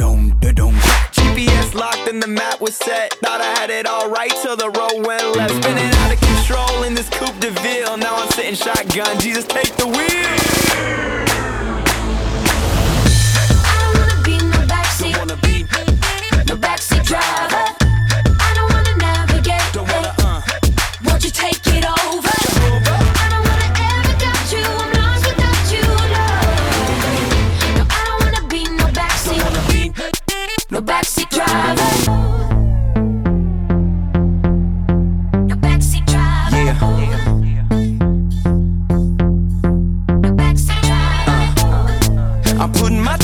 GPS 1.11 1.73
locked 1.73 2.07
and 2.09 2.21
the 2.21 2.27
map 2.27 2.59
was 2.59 2.75
set. 2.75 3.13
Thought 3.15 3.41
I 3.41 3.59
had 3.59 3.69
it 3.69 3.85
all 3.85 4.09
right 4.09 4.31
till 4.41 4.55
the 4.55 4.69
road 4.69 5.05
went 5.05 5.35
left. 5.35 5.53
Spinning 5.55 5.91
out 6.01 6.13
of 6.13 6.19
control 6.19 6.83
in 6.83 6.95
this 6.95 6.98
sitting 8.55 8.73
shotgun. 8.73 9.19
Jesus, 9.19 9.45
take 9.45 9.75
the 9.75 9.85
wheel. 9.85 9.95
I 13.61 13.75
don't 13.79 13.99
wanna 13.99 14.23
be 14.23 14.37
no 14.37 14.65
backseat, 14.67 15.17
Wanna 15.17 15.35
be, 15.41 15.65
no 30.71 30.81
backseat 30.81 31.29
driver. 31.29 32.18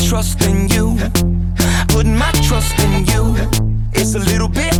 Trust 0.09 0.39
in 0.43 0.67
you. 0.69 0.95
Putting 1.87 2.15
my 2.15 2.31
trust 2.43 2.77
in 2.79 3.05
you. 3.07 3.35
It's 3.93 4.13
a 4.13 4.19
little 4.19 4.47
bit 4.47 4.79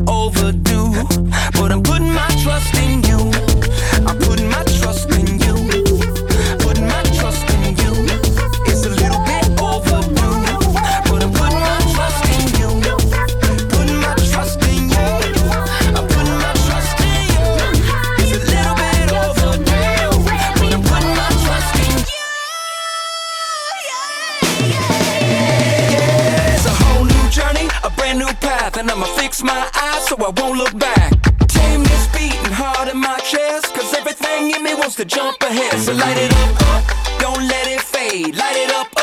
and 28.78 28.92
I'ma 28.92 29.06
fix 29.18 29.42
my 29.42 29.70
eyes 29.74 30.08
so 30.08 30.16
I 30.18 30.32
won't 30.42 30.58
look 30.58 30.78
back. 30.78 31.12
Tame 31.48 31.84
this 31.84 32.08
beating 32.14 32.52
hard 32.52 32.90
in 32.90 32.98
my 32.98 33.18
chest, 33.20 33.74
cause 33.74 33.94
everything 33.94 34.52
in 34.52 34.64
me 34.64 34.74
wants 34.74 34.96
to 34.96 35.06
jump 35.06 35.42
ahead. 35.42 35.80
So 35.80 35.94
light 35.94 36.18
it 36.18 36.32
up, 36.34 36.62
up, 36.74 37.20
don't 37.20 37.48
let 37.48 37.68
it 37.68 37.82
fade. 37.82 38.36
Light 38.36 38.58
it 38.58 38.72
up, 38.74 38.95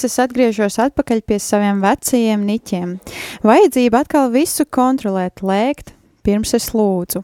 Muļķis, 0.00 0.16
es 0.16 0.22
atgriežos 0.22 0.78
atpakaļ 0.80 1.20
pie 1.28 1.36
saviem 1.38 1.80
vecajiem 1.82 2.44
niķiem. 2.48 3.00
Vajadzība 3.44 4.00
atkal 4.00 4.30
visu 4.32 4.64
kontrolēt, 4.64 5.42
lēkt, 5.42 5.92
pirms 6.24 6.54
es 6.54 6.72
lūdzu. 6.72 7.20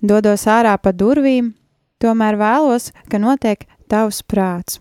Dodos 0.00 0.46
ārā 0.48 0.78
pa 0.80 0.92
durvīm, 0.92 1.52
tomēr 2.00 2.38
vēlos, 2.40 2.92
ka 3.10 3.20
notiek 3.20 3.66
tavs 3.86 4.22
prāts. 4.22 4.80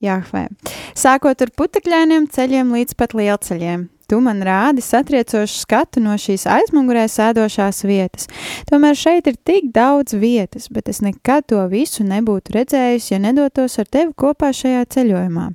Jāhvē. 0.00 0.48
Sākot 0.96 1.36
ar 1.36 1.52
putekļainiem 1.52 2.30
ceļiem 2.32 2.72
līdz 2.72 2.96
pat 2.96 3.12
lielceļiem. 3.12 3.88
Tu 4.08 4.22
man 4.24 4.40
rādi 4.40 4.80
satriecošu 4.80 5.66
skatu 5.66 6.00
no 6.00 6.16
šīs 6.16 6.46
aizmugurē 6.48 7.04
sēdošās 7.12 7.84
vietas. 7.84 8.24
Tomēr 8.70 8.96
šeit 8.96 9.28
ir 9.28 9.36
tik 9.44 9.68
daudz 9.74 10.16
vietas, 10.16 10.70
bet 10.72 10.88
es 10.88 11.02
nekad 11.04 11.50
to 11.52 11.60
visu 11.68 12.08
nebūtu 12.08 12.56
redzējusi, 12.56 13.12
ja 13.12 13.20
nedotos 13.20 13.76
ar 13.76 13.90
tevi 13.92 14.16
kopā 14.16 14.54
šajā 14.56 14.88
ceļojumā. 14.96 15.50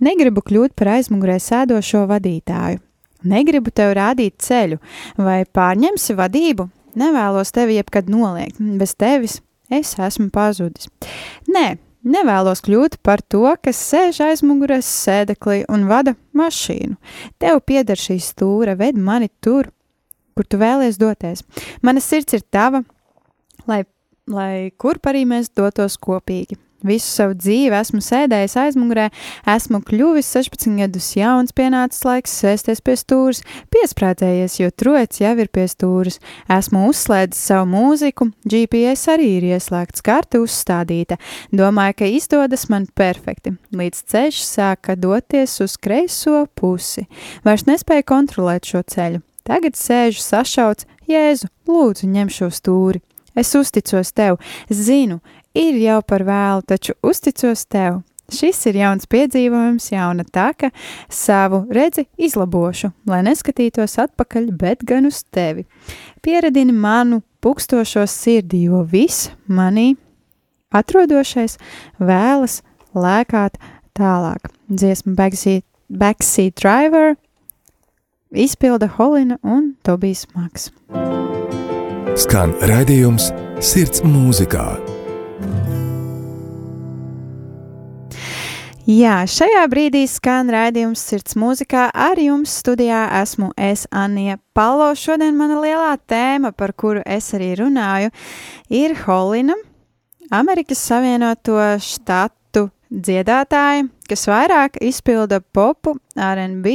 Negribu 0.00 0.44
kļūt 0.46 0.76
par 0.78 0.94
aizmugurē 0.96 1.38
sēdošo 1.42 2.06
vadītāju. 2.10 2.80
Negribu 3.30 3.72
tev 3.74 3.92
rādīt 3.98 4.38
ceļu, 4.40 4.80
vai 5.20 5.42
pārņemsi 5.44 6.16
vadību. 6.16 6.70
Nevēlos 7.00 7.52
tevi 7.54 7.76
jebkad 7.76 8.08
noliegt, 8.10 8.58
bez 8.80 8.96
tevis 8.98 9.38
es 9.70 9.92
esmu 10.00 10.30
pazudis. 10.34 10.88
Nē, 11.52 11.76
Nevēlos 12.00 12.62
kļūt 12.64 12.96
par 13.04 13.20
to, 13.20 13.44
kas 13.60 13.76
sēž 13.90 14.22
aizmugures 14.24 14.88
sēdeklī 14.88 15.66
un 15.68 15.84
vada 15.90 16.14
mašīnu. 16.32 16.96
Tev 17.36 17.60
pieder 17.68 18.00
šī 18.00 18.16
stūra, 18.24 18.72
ved 18.80 18.96
mani 18.96 19.28
tur, 19.44 19.68
kur 20.32 20.48
tu 20.48 20.56
vēlies 20.56 20.96
doties. 20.96 21.44
Mana 21.84 22.00
sirds 22.00 22.38
ir 22.38 22.46
tava, 22.48 22.80
lai, 23.68 23.82
lai 24.24 24.72
kurp 24.80 25.12
arī 25.12 25.26
mēs 25.28 25.52
dotos 25.52 25.98
kopīgi. 26.00 26.56
Visu 26.86 27.10
savu 27.12 27.34
dzīvi 27.36 27.76
esmu 27.76 28.00
sēdējis 28.04 28.56
aizmugurē, 28.62 29.08
esmu 29.52 29.82
kļuvis 29.84 30.30
16 30.32 30.78
gadus 30.80 31.10
jauns, 31.18 31.52
pienācis 31.56 32.04
laiks 32.06 32.36
sēsties 32.40 32.80
pie 32.84 32.96
stūres, 32.96 33.42
piesprādzējies, 33.74 34.56
jo 34.62 34.70
trots 34.72 35.20
jau 35.20 35.34
ir 35.36 35.50
pie 35.52 35.66
stūres. 35.68 36.20
Esmu 36.50 36.86
uzslēdzis 36.88 37.42
savu 37.50 37.68
mūziku, 37.74 38.30
GPS 38.48 39.10
arī 39.12 39.28
ir 39.38 39.48
ieslēgts, 39.52 40.04
karte 40.06 40.40
uzstādīta. 40.40 41.20
Domāju, 41.52 41.98
ka 42.00 42.08
izdodas 42.08 42.68
man 42.72 42.88
perfekti, 42.96 43.56
līdz 43.76 44.04
ceļš 44.14 44.40
sāka 44.46 44.96
doties 44.96 45.58
uz 45.60 45.76
kreiso 45.76 46.46
pusi. 46.56 47.04
Vairs 47.44 47.68
nespēju 47.68 48.08
kontrolēt 48.08 48.72
šo 48.72 48.84
ceļu. 48.88 49.20
Tagad 49.44 49.76
sēžu 49.76 50.20
sašauts, 50.22 50.88
Jēzu, 51.10 51.48
lūdzu, 51.66 52.06
ņem 52.06 52.28
šo 52.30 52.50
stūri. 52.54 53.00
Es 53.34 53.54
uzticos 53.54 54.12
tev, 54.12 54.38
zinu, 54.70 55.20
ir 55.54 55.78
jau 55.80 56.00
par 56.02 56.24
vēlu, 56.26 56.64
taču 56.66 56.96
uzticos 57.02 57.66
tev. 57.70 58.02
Šis 58.30 58.60
ir 58.70 58.76
jauns 58.78 59.08
piedzīvojums, 59.10 59.88
jauna 59.90 60.22
taka, 60.22 60.70
savu 61.10 61.64
redzi 61.74 62.04
izlabošu, 62.14 62.92
lai 63.10 63.24
neskatītos 63.26 63.96
atpakaļ, 64.04 64.52
bet 64.54 64.84
gan 64.86 65.08
uz 65.10 65.24
tevi. 65.34 65.66
Pieredini 66.22 66.72
manu 66.72 67.24
pukstošo 67.42 68.06
sirdi, 68.06 68.68
jo 68.68 68.84
viss 68.86 69.32
manī 69.50 69.96
atrodošais 70.70 71.58
vēlas 71.98 72.60
lēkāt 72.94 73.58
tālāk. 73.98 74.52
Dziesma 74.70 75.16
Backseat, 75.18 75.66
Backseat 75.90 76.62
Driver 76.62 77.16
izpilda 78.30 78.90
Holina 78.94 79.38
un 79.42 79.74
Tobijs 79.82 80.26
Maks. 80.34 80.70
Skan 82.18 82.50
raidījums 82.66 83.28
Sirds 83.62 84.00
mūzikā 84.02 84.64
Jā, 88.90 89.20
šajā 89.30 89.60
brīdī 89.70 90.00
skan 90.10 90.48
raidījums 90.50 91.02
Sirds 91.06 91.36
mūzikā. 91.38 91.84
Ar 91.94 92.18
jums 92.18 92.56
studijā 92.62 93.04
esmu 93.20 93.52
es, 93.54 93.84
Anija 93.94 94.40
Palo. 94.56 94.88
Šodien 94.98 95.38
mana 95.38 95.60
lielā 95.62 95.92
tēma, 96.10 96.50
par 96.50 96.72
kuru 96.74 97.04
es 97.06 97.30
arī 97.36 97.52
runāju, 97.60 98.10
ir 98.74 98.96
Holina, 99.04 99.54
Amerikas 100.34 100.82
Savienoto 100.82 101.60
štatu 101.78 102.66
dziedātāja, 102.90 103.86
kas 104.10 104.26
vairāk 104.26 104.80
izpilda 104.82 105.38
popu, 105.38 105.94
RB, 106.18 106.74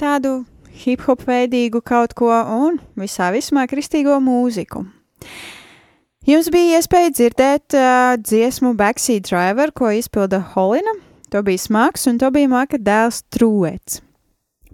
tādu 0.00 0.40
hip 0.76 1.06
hop 1.06 1.24
veidīgu 1.26 1.80
kaut 1.86 2.14
ko 2.18 2.30
un 2.32 2.80
visā 2.98 3.30
vismā 3.34 3.66
kristīgo 3.70 4.18
mūziku. 4.22 4.84
Jums 6.26 6.48
bija 6.50 6.80
iespēja 6.80 7.12
dzirdēt 7.14 7.76
uh, 7.78 8.16
dziesmu 8.18 8.74
Backseat 8.78 9.28
Driver, 9.28 9.70
ko 9.70 9.92
izpilda 9.94 10.40
Holina. 10.54 10.96
To 11.30 11.42
bija 11.46 11.62
smags 11.62 12.06
un 12.10 12.18
to 12.18 12.30
bija 12.34 12.50
maka 12.50 12.80
dēls 12.82 13.22
Trūets. 13.30 14.00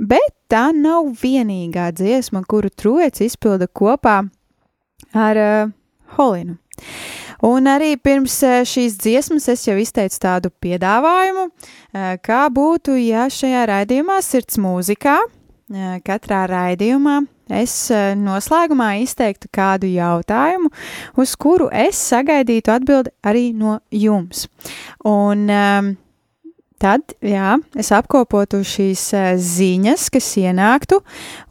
Bet 0.00 0.32
tā 0.48 0.70
nav 0.72 1.10
vienīgā 1.20 1.90
dziesma, 1.96 2.40
kuru 2.48 2.72
Trūets 2.72 3.20
izpilda 3.26 3.68
kopā 3.68 4.22
ar 5.12 5.42
uh, 5.42 5.74
Holinu. 6.16 6.56
Un 7.42 7.66
arī 7.66 7.96
pirms 7.98 8.36
šīs 8.70 8.96
dziesmas 9.02 9.48
es 9.50 9.64
jau 9.66 9.74
izteicu 9.82 10.20
tādu 10.22 10.50
piedāvājumu, 10.62 11.48
kā 12.22 12.42
būtu, 12.54 12.94
ja 13.02 13.24
šajā 13.26 13.64
raidījumā 13.66 14.20
sirds 14.22 14.60
mūzikā, 14.62 15.16
katrā 16.06 16.46
raidījumā 16.50 17.20
es 17.52 17.74
eh, 17.92 18.12
noslēgumā 18.18 18.94
izteiktu 19.02 19.50
kādu 19.52 19.90
jautājumu, 19.92 20.70
uz 21.20 21.34
kuru 21.40 21.68
es 21.72 22.00
sagaidītu 22.12 22.72
atbildi 22.74 23.12
arī 23.26 23.50
no 23.56 23.78
jums. 23.90 24.46
Un 25.08 25.44
um, 25.50 25.92
tad, 26.82 27.14
jā, 27.22 27.56
es 27.78 27.92
apkopotu 27.94 28.62
šīs 28.66 29.04
uh, 29.16 29.28
ziņas, 29.36 30.08
kas 30.14 30.32
ienāktu, 30.42 31.02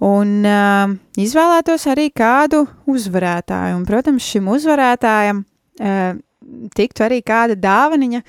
un 0.08 0.34
uh, 0.48 0.98
izvēlētos 1.22 1.88
arī 1.92 2.10
kādu 2.16 2.66
uzvarētāju. 2.92 3.80
Un, 3.80 3.88
protams, 3.88 4.28
šim 4.34 4.52
uzvarētājam 4.52 5.46
tiktu 6.78 7.06
arī 7.06 7.22
kāda 7.26 7.56
dāvaniņa 7.58 8.20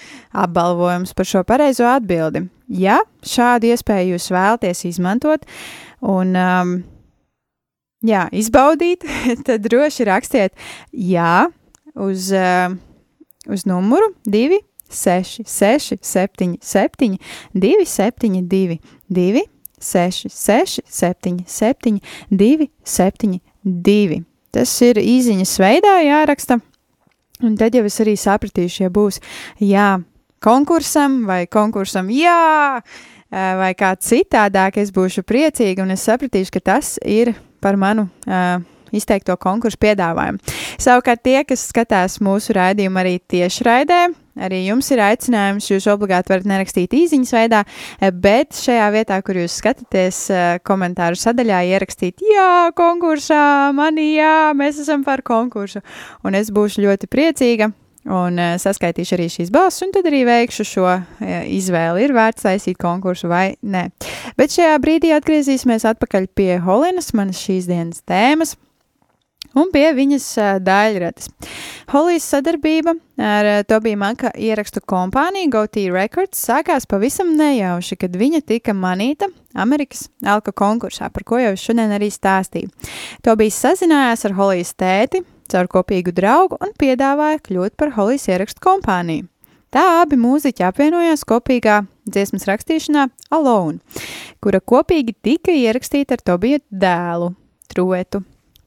apbalvojums 0.44 1.12
par 1.16 1.28
šo 1.28 1.42
pareizo 1.44 1.84
atbildi. 1.90 2.46
Ja 2.72 3.02
šādu 3.26 3.68
iespēju 3.72 4.14
jūs 4.14 4.30
vēlaties 4.32 4.86
izmantot, 4.88 5.44
un 6.00 6.32
um, 6.38 6.74
jā, 8.06 8.26
izbaudīt, 8.32 9.04
tad 9.46 9.66
droši 9.66 10.08
rakstiet 10.08 10.56
jā 10.92 11.48
uz, 11.92 12.30
uh, 12.32 12.72
uz 13.52 13.66
numuru 13.68 14.14
2, 14.24 14.62
6, 14.92 15.44
6, 15.48 15.98
7, 16.00 16.56
7, 16.60 17.18
2, 17.52 17.86
7, 17.86 18.48
2, 18.48 18.78
2, 19.08 19.44
6, 19.80 20.28
6, 20.30 20.80
7, 20.88 21.44
7, 21.46 22.00
2, 22.30 22.68
7, 22.84 23.40
2. 23.64 24.22
Tas 24.52 24.72
ir 24.84 25.00
īsiņas 25.00 25.52
veidā 25.60 25.96
jāraksta, 26.04 26.58
un 27.40 27.56
tad 27.56 27.76
jau 27.76 27.84
es 27.88 28.00
arī 28.04 28.16
sapratīšu, 28.20 28.82
ja 28.84 28.92
būs 28.92 29.20
jā 29.60 29.86
konkursam 30.42 31.22
vai 31.28 31.44
konkursam 31.50 32.10
jā, 32.12 32.82
vai 33.30 33.72
kā 33.78 33.94
citādāk, 33.96 34.80
es 34.82 34.92
būšu 34.94 35.24
priecīga 35.24 35.86
un 35.86 35.94
es 35.94 36.04
sapratīšu, 36.08 36.52
ka 36.58 36.66
tas 36.74 36.96
ir 37.06 37.32
par 37.62 37.78
manu 37.80 38.08
uh, 38.26 38.58
izteikto 38.92 39.36
konkursu 39.40 39.80
piedāvājumu. 39.82 40.40
Savukārt 40.82 41.22
tie, 41.24 41.38
kas 41.48 41.64
skatās 41.70 42.18
mūsu 42.24 42.54
raidījumu 42.56 43.00
arī 43.00 43.14
tiešraidē, 43.32 44.00
arī 44.44 44.62
jums 44.66 44.90
ir 44.92 45.02
aicinājums. 45.04 45.70
Jūs 45.72 45.88
obligāti 45.92 46.32
varat 46.32 46.48
nerakstīt 46.48 46.94
īsiņas 46.96 47.34
veidā, 47.36 47.62
bet 48.12 48.58
šajā 48.58 48.88
vietā, 48.94 49.20
kur 49.24 49.40
jūs 49.40 49.58
skatāties, 49.62 50.24
komentāru 50.68 51.18
sadaļā 51.18 51.62
ierakstīt, 51.72 52.24
jā, 52.32 52.72
konkursā, 52.78 53.72
manī, 53.76 54.14
jā, 54.18 54.52
mēs 54.58 54.82
esam 54.84 55.06
par 55.06 55.24
konkursu. 55.26 55.84
Un 56.26 56.36
es 56.38 56.52
būšu 56.52 56.84
ļoti 56.84 57.10
priecīga. 57.12 57.72
Un 58.10 58.38
uh, 58.40 58.56
saskaitīšu 58.58 59.14
arī 59.14 59.28
šīs 59.30 59.52
balsis, 59.54 59.84
un 59.86 59.92
tad 59.94 60.08
arī 60.10 60.24
veikšu 60.26 60.66
šo 60.66 60.88
uh, 60.90 61.04
izvēli. 61.46 62.02
Ir 62.02 62.14
vērts 62.16 62.42
taisīt 62.48 62.80
konkursu 62.82 63.30
vai 63.30 63.52
nē. 63.62 63.86
Bet 64.38 64.56
šajā 64.56 64.74
brīdī 64.82 65.12
atgriezīsimies 65.14 65.86
atpakaļ 65.92 66.26
pie 66.34 66.56
Holinas, 66.64 67.12
manas 67.14 67.38
šīs 67.44 67.70
dienas 67.70 68.02
tēmas. 68.02 68.56
Un 69.58 69.68
pie 69.70 69.84
viņas 69.94 70.26
uh, 70.40 70.56
daļrates. 70.64 71.28
Holijas 71.92 72.26
sadarbība 72.32 72.94
ar 73.22 73.48
Tobiju 73.68 73.98
Maka 74.00 74.32
ierakstu 74.34 74.80
kompāniju 74.88 75.50
GoT 75.52 75.78
Records 75.92 76.40
sākās 76.48 76.88
pavisam 76.90 77.34
nejauši, 77.38 78.00
kad 78.00 78.16
viņa 78.18 78.40
tika 78.48 78.74
manīta 78.74 79.28
Amerikas 79.54 80.08
Elka 80.24 80.54
konkursā, 80.56 81.10
par 81.12 81.26
ko 81.28 81.38
jau 81.38 81.52
šodien 81.54 81.92
arī 81.94 82.08
stāstīju. 82.10 82.72
Tobijs 83.22 83.60
sazinājās 83.62 84.24
ar 84.26 84.36
Holijas 84.40 84.72
tēti, 84.74 85.22
caur 85.52 85.68
kopīgu 85.70 86.14
draugu 86.16 86.58
un 86.62 86.72
piedāvāja 86.80 87.42
kļūt 87.44 87.76
par 87.78 87.94
Holijas 87.96 88.28
ierakstu 88.32 88.64
kompāniju. 88.64 89.28
Tā 89.72 89.84
abi 90.02 90.18
mūziķi 90.20 90.66
apvienojās 90.68 91.24
kopīgā 91.28 91.78
dziesmas 92.04 92.44
rakstīšanā 92.48 93.06
Alone, 93.32 93.80
kura 94.44 94.60
kopīgi 94.60 95.14
tika 95.24 95.54
ierakstīta 95.56 96.18
ar 96.18 96.24
Tobija 96.26 96.60
dēlu, 96.68 97.32
Truetu. 97.72 98.20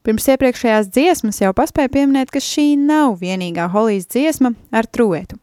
Pirms 0.06 0.26
iepriekšējās 0.30 0.90
dziesmas 0.94 1.40
jau 1.42 1.50
paspēja 1.54 1.90
pieminēt, 1.90 2.30
ka 2.30 2.38
šī 2.42 2.76
nav 2.78 3.16
vienīgā 3.22 3.64
Holijas 3.72 4.06
dziesma 4.10 4.52
ar 4.70 4.86
truetu. 4.86 5.38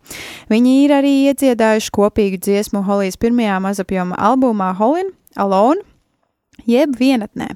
Viņi 0.51 0.75
ir 0.85 0.93
arī 0.95 1.11
iedziedājuši 1.29 1.91
kopīgu 1.95 2.39
dziesmu 2.43 2.83
Holijas 2.87 3.19
pirmajā 3.19 3.59
mazapjoma 3.63 4.19
albumā 4.31 4.71
Holin 4.79 5.11
Alone, 5.35 5.83
jeb 6.63 6.95
vienatnē. 6.99 7.49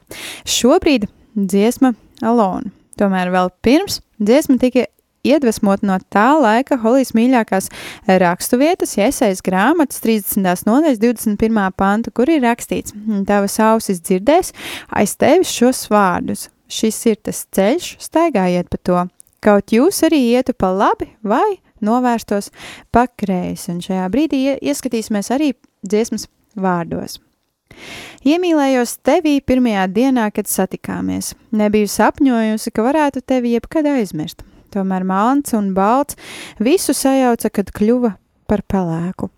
Šobrīd 0.44 1.08
dziesma 1.36 1.94
Alone. 2.20 2.77
Tomēr 2.98 3.32
vēl 3.34 3.52
pirms 3.66 4.02
dziesma 4.18 4.58
tika 4.62 4.88
iedvesmot 5.28 5.84
no 5.86 5.98
tā 6.14 6.28
laika 6.40 6.78
Holijas 6.82 7.14
mīļākās 7.18 7.70
raksturvietas, 8.24 8.96
iesaistīts 8.98 9.44
grāmatas 9.46 10.02
30. 10.04 10.66
nodaļas 10.70 11.02
21. 11.04 11.60
panta, 11.78 12.14
kur 12.16 12.30
ir 12.32 12.44
rakstīts: 12.46 12.96
Tavas 13.28 13.60
ausis 13.64 14.02
dzirdēs 14.02 14.54
aiz 14.90 15.18
tevis 15.20 15.54
šos 15.54 15.88
vārdus. 15.94 16.48
Šis 16.68 16.98
ir 17.08 17.22
tas 17.24 17.46
ceļš, 17.56 17.94
staigājiet 18.04 18.68
pa 18.72 18.82
to. 18.84 19.06
Kaut 19.44 19.72
jūs 19.72 20.02
arī 20.04 20.20
ietu 20.34 20.56
pa 20.58 20.74
labi 20.76 21.08
vai 21.24 21.62
novērstos 21.86 22.50
pa 22.92 23.06
kreisi, 23.08 23.70
un 23.72 23.80
šajā 23.86 24.10
brīdī 24.12 24.42
ieskatīsimies 24.58 25.32
arī 25.36 25.54
dziesmas 25.86 26.28
vārdos. 26.58 27.22
Iemīlējos 28.28 28.98
tevī 29.06 29.38
pirmajā 29.42 29.88
dienā, 29.94 30.28
kad 30.36 30.50
satikāmies. 30.52 31.34
Nebiju 31.56 31.90
sapņojusi, 31.92 32.74
ka 32.76 32.86
varētu 32.90 33.24
tevi 33.26 33.56
jebkad 33.56 33.90
aizmirst 33.98 34.44
tomēr 34.74 35.06
melns 35.08 35.56
un 35.58 35.74
balts 35.78 36.18
visu 36.60 36.96
sajauca, 36.96 37.52
kad 37.54 37.72
kļuva 37.74 38.16
par 38.50 38.64
pelēku. 38.70 39.32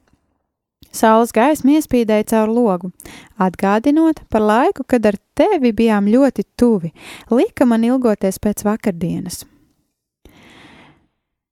Saules 0.90 1.30
gaisma 1.36 1.76
iespīdēja 1.78 2.26
caur 2.32 2.50
logu, 2.50 2.90
atgādinot 3.38 4.24
par 4.34 4.42
laiku, 4.42 4.84
kad 4.90 5.06
ar 5.06 5.20
tevi 5.38 5.70
bijām 5.76 6.08
ļoti 6.10 6.48
tuvi, 6.58 6.90
lika 7.30 7.68
man 7.70 7.86
ilgoties 7.86 8.42
pēc 8.42 8.66
vakardienas. 8.66 9.44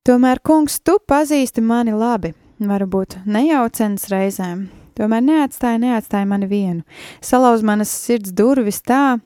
Tomēr, 0.08 0.41
kungs, 0.41 0.80
tu 0.82 0.97
pazīsti 1.04 1.62
mani 1.62 1.93
labi, 1.93 2.32
varbūt 2.63 3.19
nejaucens 3.28 4.08
reizēm, 4.10 4.69
tomēr 4.98 5.24
neatstāja, 5.24 5.80
neatstāja 5.82 6.28
mani 6.30 6.50
vienu, 6.50 6.84
salauz 7.22 7.64
manas 7.66 7.92
sirds 7.94 8.34
durvis 8.36 8.82
tā, 8.86 9.20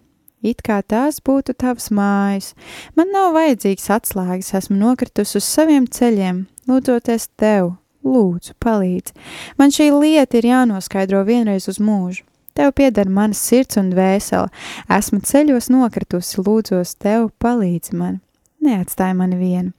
it 0.44 0.64
kā 0.66 0.82
tās 0.82 1.22
būtu 1.24 1.56
tavas 1.58 1.90
mājas. 1.94 2.54
Man 2.98 3.14
nav 3.14 3.36
vajadzīgs 3.38 3.90
atslēgas, 3.98 4.54
esmu 4.58 4.80
nokritusi 4.80 5.40
uz 5.40 5.48
saviem 5.48 5.88
ceļiem, 5.88 6.46
lūdzoties 6.70 7.30
tev, 7.40 7.76
lūdzu, 8.06 8.58
palīdzi. 8.62 9.16
Man 9.62 9.74
šī 9.74 9.92
lieta 9.96 10.40
ir 10.40 10.50
jānoskaidro 10.52 11.24
vienreiz 11.28 11.70
uz 11.72 11.80
mūžu. 11.82 12.26
Tev 12.58 12.74
pieder 12.76 13.08
mana 13.08 13.38
sirds 13.38 13.80
un 13.80 13.94
dvēsele. 13.94 14.50
Esmu 14.92 15.22
ceļos 15.24 15.70
nokritusi, 15.72 16.42
lūdzos 16.44 16.98
tev, 17.00 17.30
palīdzi 17.40 17.96
man. 17.96 18.20
Neatstāj 18.62 19.16
mani 19.18 19.40
vienu. 19.40 19.72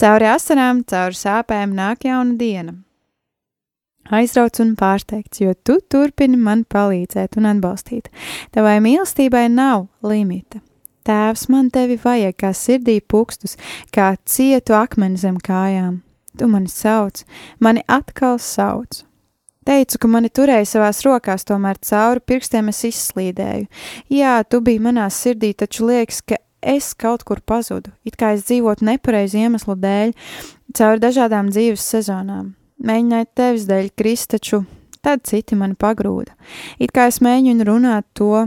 Cauri 0.00 0.30
asarām, 0.32 0.82
cauri 0.88 1.20
sāpēm 1.20 1.76
nāk 1.76 2.08
jauna 2.08 2.38
diena 2.40 2.78
aizrauts 4.12 4.60
un 4.62 4.74
pārsteigts, 4.78 5.40
jo 5.40 5.54
tu 5.64 5.78
turpini 5.90 6.38
man 6.40 6.64
palīdzēt 6.68 7.38
un 7.40 7.48
atbalstīt. 7.52 8.10
Tavai 8.54 8.78
mīlestībai 8.84 9.46
nav 9.52 9.88
limita. 10.04 10.60
Tēvs, 11.04 11.48
man 11.52 11.68
tevi 11.72 11.98
vajag 12.00 12.36
kā 12.40 12.50
sirdī 12.56 12.96
pukstus, 13.00 13.58
kā 13.92 14.14
cietu 14.24 14.76
akmeni 14.78 15.20
zem 15.20 15.36
kājām. 15.36 16.00
Tu 16.38 16.48
mani 16.50 16.70
sauc, 16.72 17.20
mani 17.60 17.84
atkal 17.86 18.40
sauc. 18.40 19.02
Teicu, 19.64 20.00
ka 20.00 20.08
mani 20.12 20.28
turēja 20.32 20.66
savās 20.68 21.00
rokās, 21.04 21.44
tomēr 21.48 21.78
cauri 21.84 22.20
pirkstiem 22.24 22.68
es 22.72 22.82
izslīdēju. 22.88 23.68
Jā, 24.12 24.40
tu 24.48 24.60
biji 24.64 24.82
manā 24.84 25.06
sirdī, 25.12 25.54
taču 25.56 25.88
liekas, 25.88 26.20
ka 26.24 26.40
es 26.60 26.90
kaut 26.96 27.24
kur 27.28 27.40
pazudu, 27.44 27.92
it 28.04 28.16
kā 28.20 28.34
es 28.36 28.44
dzīvotu 28.48 28.84
nepareizu 28.88 29.40
iemeslu 29.44 29.76
dēļ, 29.80 30.12
cauri 30.76 31.04
dažādām 31.04 31.52
dzīves 31.52 31.88
sezonām 31.94 32.52
mēģināju 32.82 33.30
tevis 33.34 33.68
dēļ 33.68 33.90
krist, 33.98 34.30
taču 34.34 34.64
tad 35.04 35.24
citi 35.28 35.56
mani 35.58 35.76
pagrūda. 35.78 36.34
It 36.80 36.94
kā 36.96 37.08
es 37.10 37.20
mēģinu 37.24 37.66
runāt 37.68 38.06
to, 38.16 38.46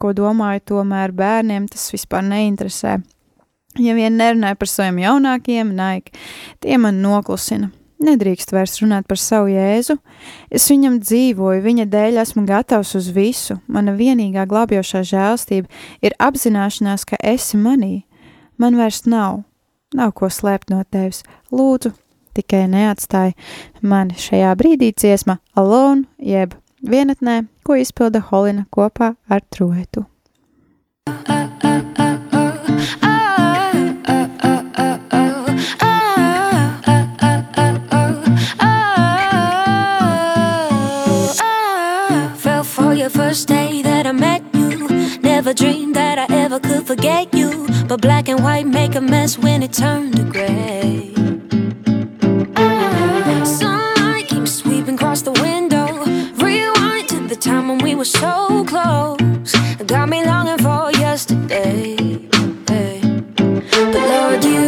ko 0.00 0.12
domāju, 0.16 0.64
tomēr 0.72 1.12
bērniem 1.12 1.68
tas 1.70 1.90
vispār 1.92 2.24
neinteresē. 2.26 2.98
Ja 3.78 3.94
vien 3.94 4.16
nerunāju 4.18 4.58
par 4.58 4.68
saviem 4.70 5.02
jaunākiem, 5.04 5.74
naik, 5.76 6.10
tie 6.64 6.78
man 6.80 6.98
noklusina. 7.04 7.70
Nedrīkst 8.00 8.54
vairs 8.54 8.78
runāt 8.80 9.04
par 9.04 9.20
savu 9.20 9.50
jēzu. 9.52 9.98
Es 10.48 10.64
viņam 10.72 10.96
dzīvoju, 11.04 11.60
viņa 11.60 11.84
dēļ 11.92 12.22
esmu 12.22 12.46
gatavs 12.48 12.94
uz 12.96 13.10
visu. 13.12 13.58
Mana 13.68 13.92
vienīgā 13.92 14.46
glābjošā 14.48 15.02
žēlstība 15.04 15.68
ir 16.00 16.16
apzināšanās, 16.16 17.04
ka 17.04 17.20
esi 17.20 17.60
manī. 17.60 18.06
Man 18.56 18.80
vairs 18.80 19.04
nav, 19.04 19.42
nav 19.92 20.14
ko 20.16 20.32
slēpt 20.32 20.72
no 20.72 20.80
tevis. 20.88 21.20
Lūdzu, 21.52 21.92
tikai 22.36 22.66
neatstāja 22.70 23.34
mani 23.82 24.16
šajā 24.18 24.54
brīdī 24.60 24.92
dziesma 24.94 25.38
Alone, 25.56 26.06
jeb 26.18 26.54
vienatnē, 26.82 27.44
ko 27.64 27.76
izpilda 27.80 28.22
Holina 28.30 28.66
kopā 28.70 29.14
ar 29.28 29.44
Truetu. 29.50 30.06
First 43.10 43.48
day 43.48 43.82
that 43.82 44.06
I 44.06 44.12
met 44.12 44.42
you, 44.54 44.88
never 45.20 45.52
dreamed 45.54 45.94
that 45.94 46.18
I 46.18 46.26
ever 46.32 46.58
could 46.58 46.86
forget 46.86 47.32
you. 47.34 47.66
But 47.86 48.00
black 48.00 48.28
and 48.28 48.42
white 48.42 48.66
make 48.66 48.94
a 48.94 49.00
mess 49.00 49.38
when 49.38 49.62
it 49.62 49.72
turned 49.72 50.16
to 50.16 50.24
gray. 50.24 51.12
Were 58.00 58.04
so 58.06 58.64
close. 58.64 59.52
Got 59.84 60.08
me 60.08 60.24
longing 60.24 60.56
for 60.56 60.90
yesterday. 60.92 61.96
But 62.66 64.08
Lord, 64.08 64.42
you. 64.42 64.59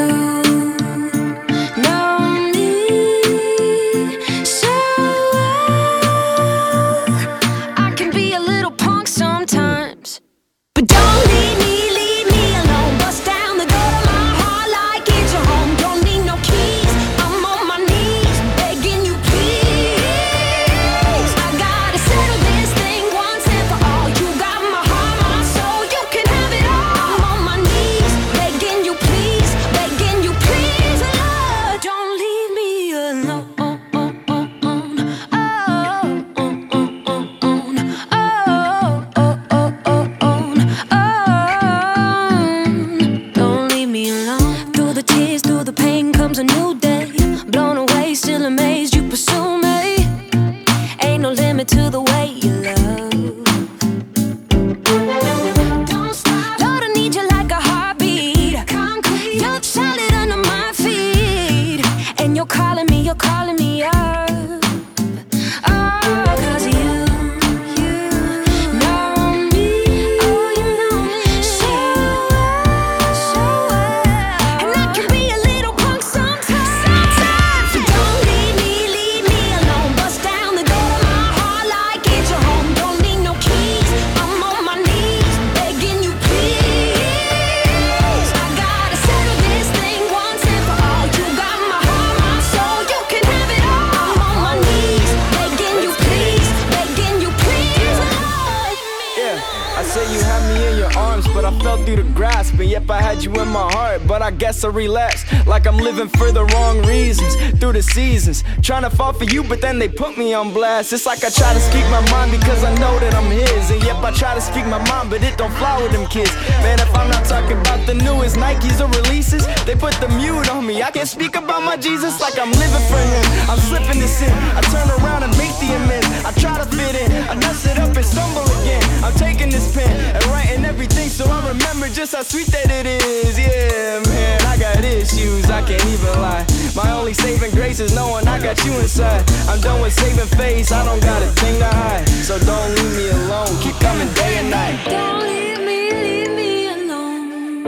For 109.23 109.33
you, 109.35 109.45
but 109.45 109.62
then 109.73 109.79
they 109.79 109.89
put 109.89 110.19
me 110.19 110.35
on 110.35 110.53
blast. 110.53 110.93
It's 110.93 111.07
like 111.07 111.25
I 111.25 111.31
try 111.31 111.55
to 111.55 111.61
speak 111.61 111.85
my 111.89 112.05
mind 112.13 112.31
because 112.31 112.63
I 112.63 112.73
know 112.77 112.99
that 113.01 113.15
I'm 113.15 113.31
his. 113.33 113.71
And 113.71 113.83
yep, 113.83 114.05
I 114.05 114.11
try 114.13 114.35
to 114.35 114.41
speak 114.41 114.67
my 114.67 114.83
mind, 114.93 115.09
but 115.09 115.23
it 115.25 115.39
don't 115.39 115.53
fly 115.57 115.81
with 115.81 115.93
them 115.93 116.07
kids. 116.09 116.33
Man, 116.61 116.79
if 116.79 116.93
I'm 116.95 117.09
not 117.09 117.25
talking 117.25 117.57
about 117.57 117.81
the 117.87 117.95
newest 117.95 118.37
Nikes 118.37 118.85
or 118.85 118.91
releases, 119.01 119.49
they 119.65 119.75
put 119.75 119.95
the 119.97 120.09
mute 120.21 120.51
on 120.51 120.67
me. 120.67 120.83
I 120.83 120.91
can't 120.91 121.09
speak 121.09 121.37
about 121.37 121.63
my 121.65 121.77
Jesus 121.79 122.21
like 122.21 122.37
I'm 122.39 122.53
living 122.53 122.85
for 122.93 123.01
him. 123.01 123.25
I'm 123.49 123.61
slipping 123.65 123.99
this 123.99 124.21
in. 124.21 124.35
I 124.53 124.61
turn 124.69 124.89
around 125.01 125.23
and 125.25 125.33
make 125.41 125.57
the 125.57 125.73
amends. 125.73 126.09
I 126.21 126.33
try 126.37 126.59
to 126.61 126.69
fit 126.69 126.93
in. 126.93 127.09
I 127.33 127.35
mess 127.41 127.65
it 127.65 127.79
up 127.79 127.97
and 127.97 128.05
stumble 128.05 128.45
again. 128.61 128.85
I'm 129.01 129.15
taking 129.17 129.49
this 129.49 129.73
pen 129.73 129.89
and 129.89 130.23
writing 130.27 130.67
everything 130.67 131.09
so 131.09 131.25
I 131.25 131.49
remember 131.49 131.89
just 131.89 132.13
how 132.15 132.23
sweet 132.23 132.49
that 132.53 132.69
it 132.69 132.85
is. 132.85 133.39
Yeah, 133.41 134.05
man, 134.05 134.41
I 134.53 134.59
got 134.61 134.85
issues. 134.85 135.49
I 135.49 135.65
can't 135.65 135.85
even 135.87 136.13
lie. 136.21 136.45
My 136.77 136.91
only 136.93 137.15
saving 137.15 137.53
grace 137.53 137.81
is 137.81 137.95
knowing 137.95 138.29
I 138.29 138.37
got 138.39 138.63
you 138.65 138.73
inside. 138.81 139.25
I'm 139.49 139.62
done 139.63 139.81
with 139.81 139.93
saving 139.93 140.27
face. 140.39 140.73
I 140.73 140.85
don't 140.85 141.01
got 141.03 141.23
a 141.23 141.27
thing 141.41 141.59
to 141.61 141.67
hide. 141.67 142.09
So 142.09 142.39
don't 142.39 142.75
leave 142.75 142.95
me 142.97 143.09
alone. 143.11 143.57
Keep 143.63 143.77
coming 143.81 144.13
day 144.15 144.39
and 144.39 144.51
night. 144.51 144.85
Don't 144.85 145.21
leave 145.23 145.61
me, 145.69 145.93
leave 146.05 146.33
me 146.41 146.69
alone. 146.69 147.63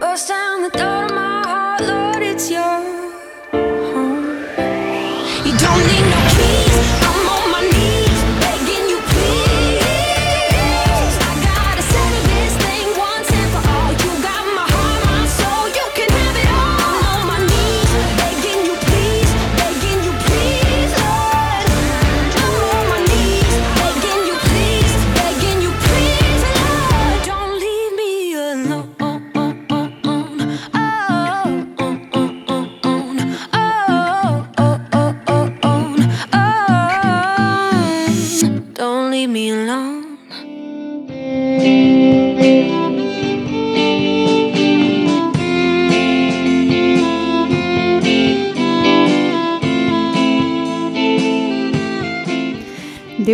Burst 0.00 0.28
down 0.28 0.62
the 0.62 0.70
door 0.70 0.91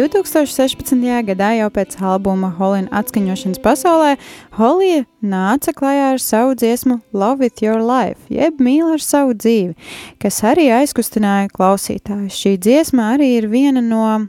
2016. 0.08 0.94
gadā 1.28 1.50
jau 1.58 1.68
pēc 1.72 1.98
albuma 2.00 2.48
Holina 2.56 2.88
atskaņošanas 3.00 3.60
pasaulē 3.60 4.14
Holija 4.56 5.04
nāca 5.20 5.74
klajā 5.76 6.06
ar 6.14 6.22
savu 6.22 6.54
dziesmu 6.56 6.98
Love 7.12 7.44
with 7.44 7.62
Your 7.62 7.82
Life, 7.84 8.24
jeb 8.32 8.60
mīl 8.62 8.88
ar 8.94 9.04
savu 9.04 9.36
dzīvi, 9.36 9.74
kas 10.22 10.40
arī 10.48 10.68
aizkustināja 10.78 11.50
klausītājus. 11.52 12.38
Šī 12.40 12.54
dziesma 12.56 13.12
arī 13.16 13.34
ir 13.36 13.48
viena 13.52 13.82
no 13.84 14.04
uh, 14.08 14.28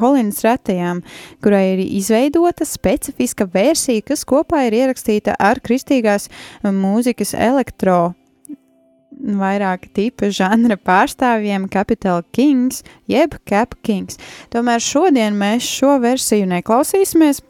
Holinas 0.00 0.42
retajām, 0.44 1.00
kurai 1.44 1.64
ir 1.76 1.84
izveidota 1.86 2.66
specifiska 2.68 3.48
versija, 3.54 4.04
kas 4.04 4.26
kopā 4.28 4.66
ir 4.68 4.76
ierakstīta 4.82 5.38
ar 5.40 5.62
kristīgās 5.64 6.28
mūzikas 6.64 7.32
elektro 7.38 8.12
vairāki 9.38 9.90
tipi 9.94 10.30
žanra 10.34 10.76
pārstāvjiem, 10.80 11.68
Capital 11.72 12.22
Kings, 12.34 12.82
jeb 13.10 13.36
Cap 13.48 13.76
Kings. 13.86 14.18
Tomēr 14.52 14.82
šodien 14.82 15.36
mēs 15.38 15.66
šo 15.66 15.96
versiju 16.02 16.48
neklausīsimies, 16.50 17.42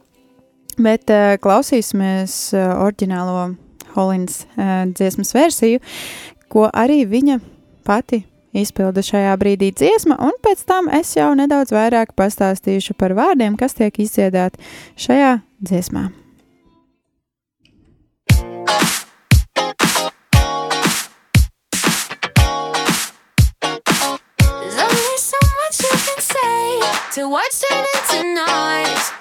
bet 0.79 1.11
uh, 1.13 1.35
klausīsimies 1.43 2.37
uh, 2.57 2.77
oriģinālo 2.85 3.55
Holins 3.95 4.45
uh, 4.55 4.85
dziesmas 4.91 5.35
versiju, 5.37 5.83
ko 6.53 6.69
arī 6.71 7.05
viņa 7.11 7.41
pati 7.87 8.25
izpilda 8.55 9.03
šajā 9.03 9.35
brīdī 9.41 9.73
dziesma, 9.75 10.19
un 10.23 10.37
pēc 10.43 10.63
tam 10.69 10.91
es 10.95 11.15
jau 11.19 11.33
nedaudz 11.39 11.75
vairāk 11.75 12.15
pastāstīšu 12.19 12.97
par 12.99 13.17
vārdiem, 13.19 13.59
kas 13.59 13.75
tiek 13.79 13.99
izdziedāti 14.07 14.63
šajā 15.07 15.39
dziesmā. 15.65 16.11
To 27.15 27.31
words 27.31 27.65
turn 28.11 28.35
noise. 28.35 29.13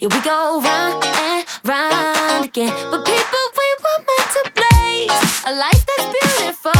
Yeah, 0.00 0.08
we 0.08 0.20
go 0.22 0.62
round 0.62 1.04
and 1.04 1.44
round 1.62 2.46
again, 2.46 2.72
but 2.90 3.04
people 3.04 3.44
we 3.58 3.68
were 3.84 4.00
meant 4.08 4.28
to 4.32 4.42
blaze 4.56 5.44
a 5.44 5.52
life 5.54 5.84
that's 5.88 6.06
beautiful. 6.16 6.72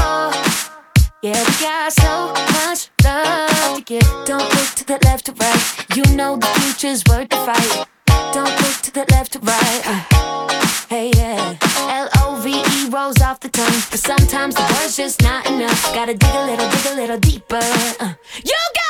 Yeah, 1.23 1.45
we 1.45 1.53
got 1.61 1.93
so 1.93 2.33
much 2.65 2.89
love 3.05 3.77
to 3.77 3.83
give. 3.83 4.09
Don't 4.25 4.49
look 4.55 4.71
to 4.77 4.87
the 4.87 4.99
left 5.05 5.29
or 5.29 5.33
right. 5.33 5.85
You 5.95 6.05
know 6.17 6.39
the 6.39 6.47
future's 6.61 7.05
worth 7.11 7.29
the 7.29 7.37
fight. 7.37 7.87
Don't 8.33 8.49
look 8.63 8.77
to 8.85 8.91
the 8.91 9.05
left 9.11 9.37
or 9.37 9.41
right. 9.41 10.07
Hey, 10.89 11.11
yeah. 11.15 11.59
L 11.91 12.09
O 12.23 12.37
V 12.37 12.49
E 12.57 12.89
rolls 12.89 13.21
off 13.21 13.41
the 13.41 13.51
tongue. 13.51 13.83
But 13.91 14.01
sometimes 14.01 14.55
the 14.55 14.63
word's 14.63 14.97
just 14.97 15.21
not 15.21 15.45
enough. 15.47 15.93
Gotta 15.93 16.15
dig 16.15 16.35
a 16.35 16.47
little, 16.47 16.71
dig 16.71 16.87
a 16.93 16.95
little 16.95 17.19
deeper. 17.19 17.61
Uh, 18.01 18.15
you 18.43 18.57
gotta 18.75 18.88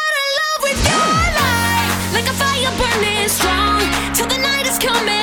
burning 2.98 3.28
strong. 3.28 3.80
Till 4.14 4.26
the 4.26 4.38
night 4.38 4.66
is 4.66 4.78
come 4.78 5.17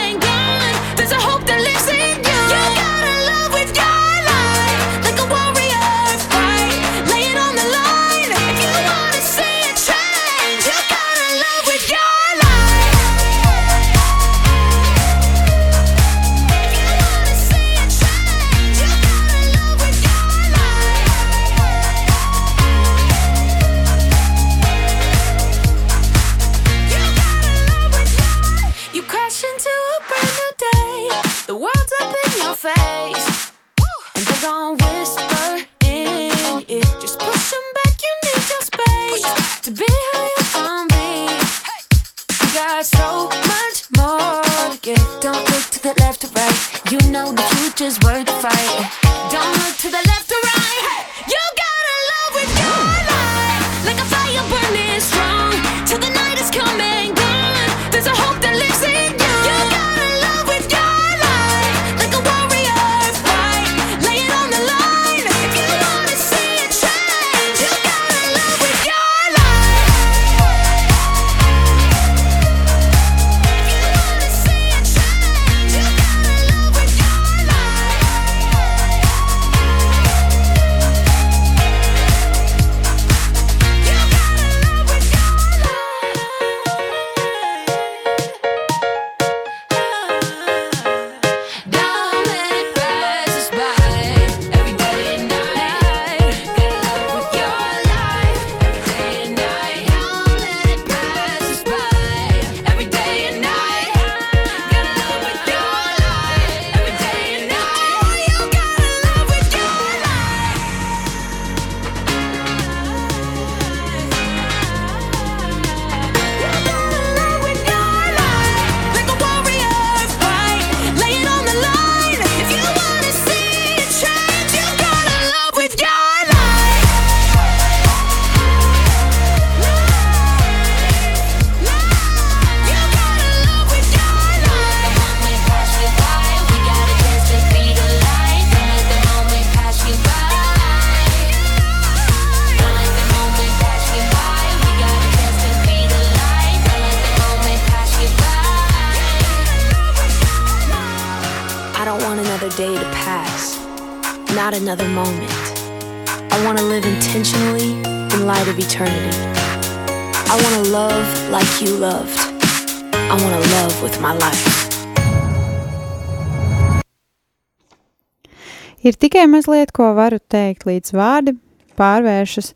mazliet, 169.36 169.74
ko 169.76 169.92
varu 169.98 170.22
teikt, 170.32 170.66
līdz 170.68 170.96
vārdi 170.96 171.36
pārvēršas 171.80 172.54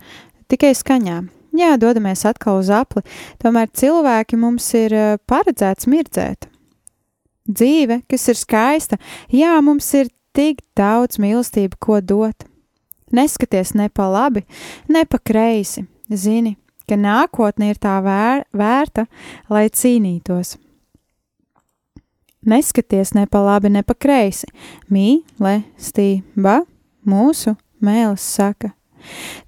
tikai 0.50 0.74
skaņā. 0.78 1.20
Jā, 1.60 1.74
dodamies 1.82 2.24
atkal 2.30 2.60
uz 2.62 2.70
apli, 2.72 3.02
tomēr 3.42 3.72
cilvēki 3.74 4.38
mums 4.38 4.68
ir 4.78 4.94
eh, 4.94 5.18
paredzēts 5.30 5.90
mirdzēt. 5.90 6.48
Dzīve, 7.50 8.04
kas 8.10 8.28
ir 8.30 8.38
skaista, 8.38 9.00
jā, 9.34 9.56
mums 9.66 9.88
ir 9.98 10.12
tik 10.38 10.62
daudz 10.78 11.18
mīlestību, 11.22 11.80
ko 11.82 11.98
dot. 12.06 12.46
Neskaties 13.12 13.74
ne 13.74 13.90
pa 13.90 14.06
labi, 14.06 14.46
ne 14.88 15.02
pa 15.10 15.18
kreisi. 15.18 15.88
Zini, 16.10 16.56
ka 16.90 16.98
nākotne 16.98 17.72
ir 17.74 17.82
tā 17.82 17.98
vēr, 18.06 18.46
vērta, 18.54 19.08
lai 19.50 19.66
cīnītos. 19.74 20.58
Neskaties 22.46 23.14
ne 23.14 23.26
pa 23.28 23.42
labi, 23.44 23.70
ne 23.70 23.84
pa 23.84 23.94
kreisi. 23.94 24.48
Mīlestība 24.92 26.62
mūsu 27.08 27.56
mēlis 27.84 28.24
saka. 28.36 28.74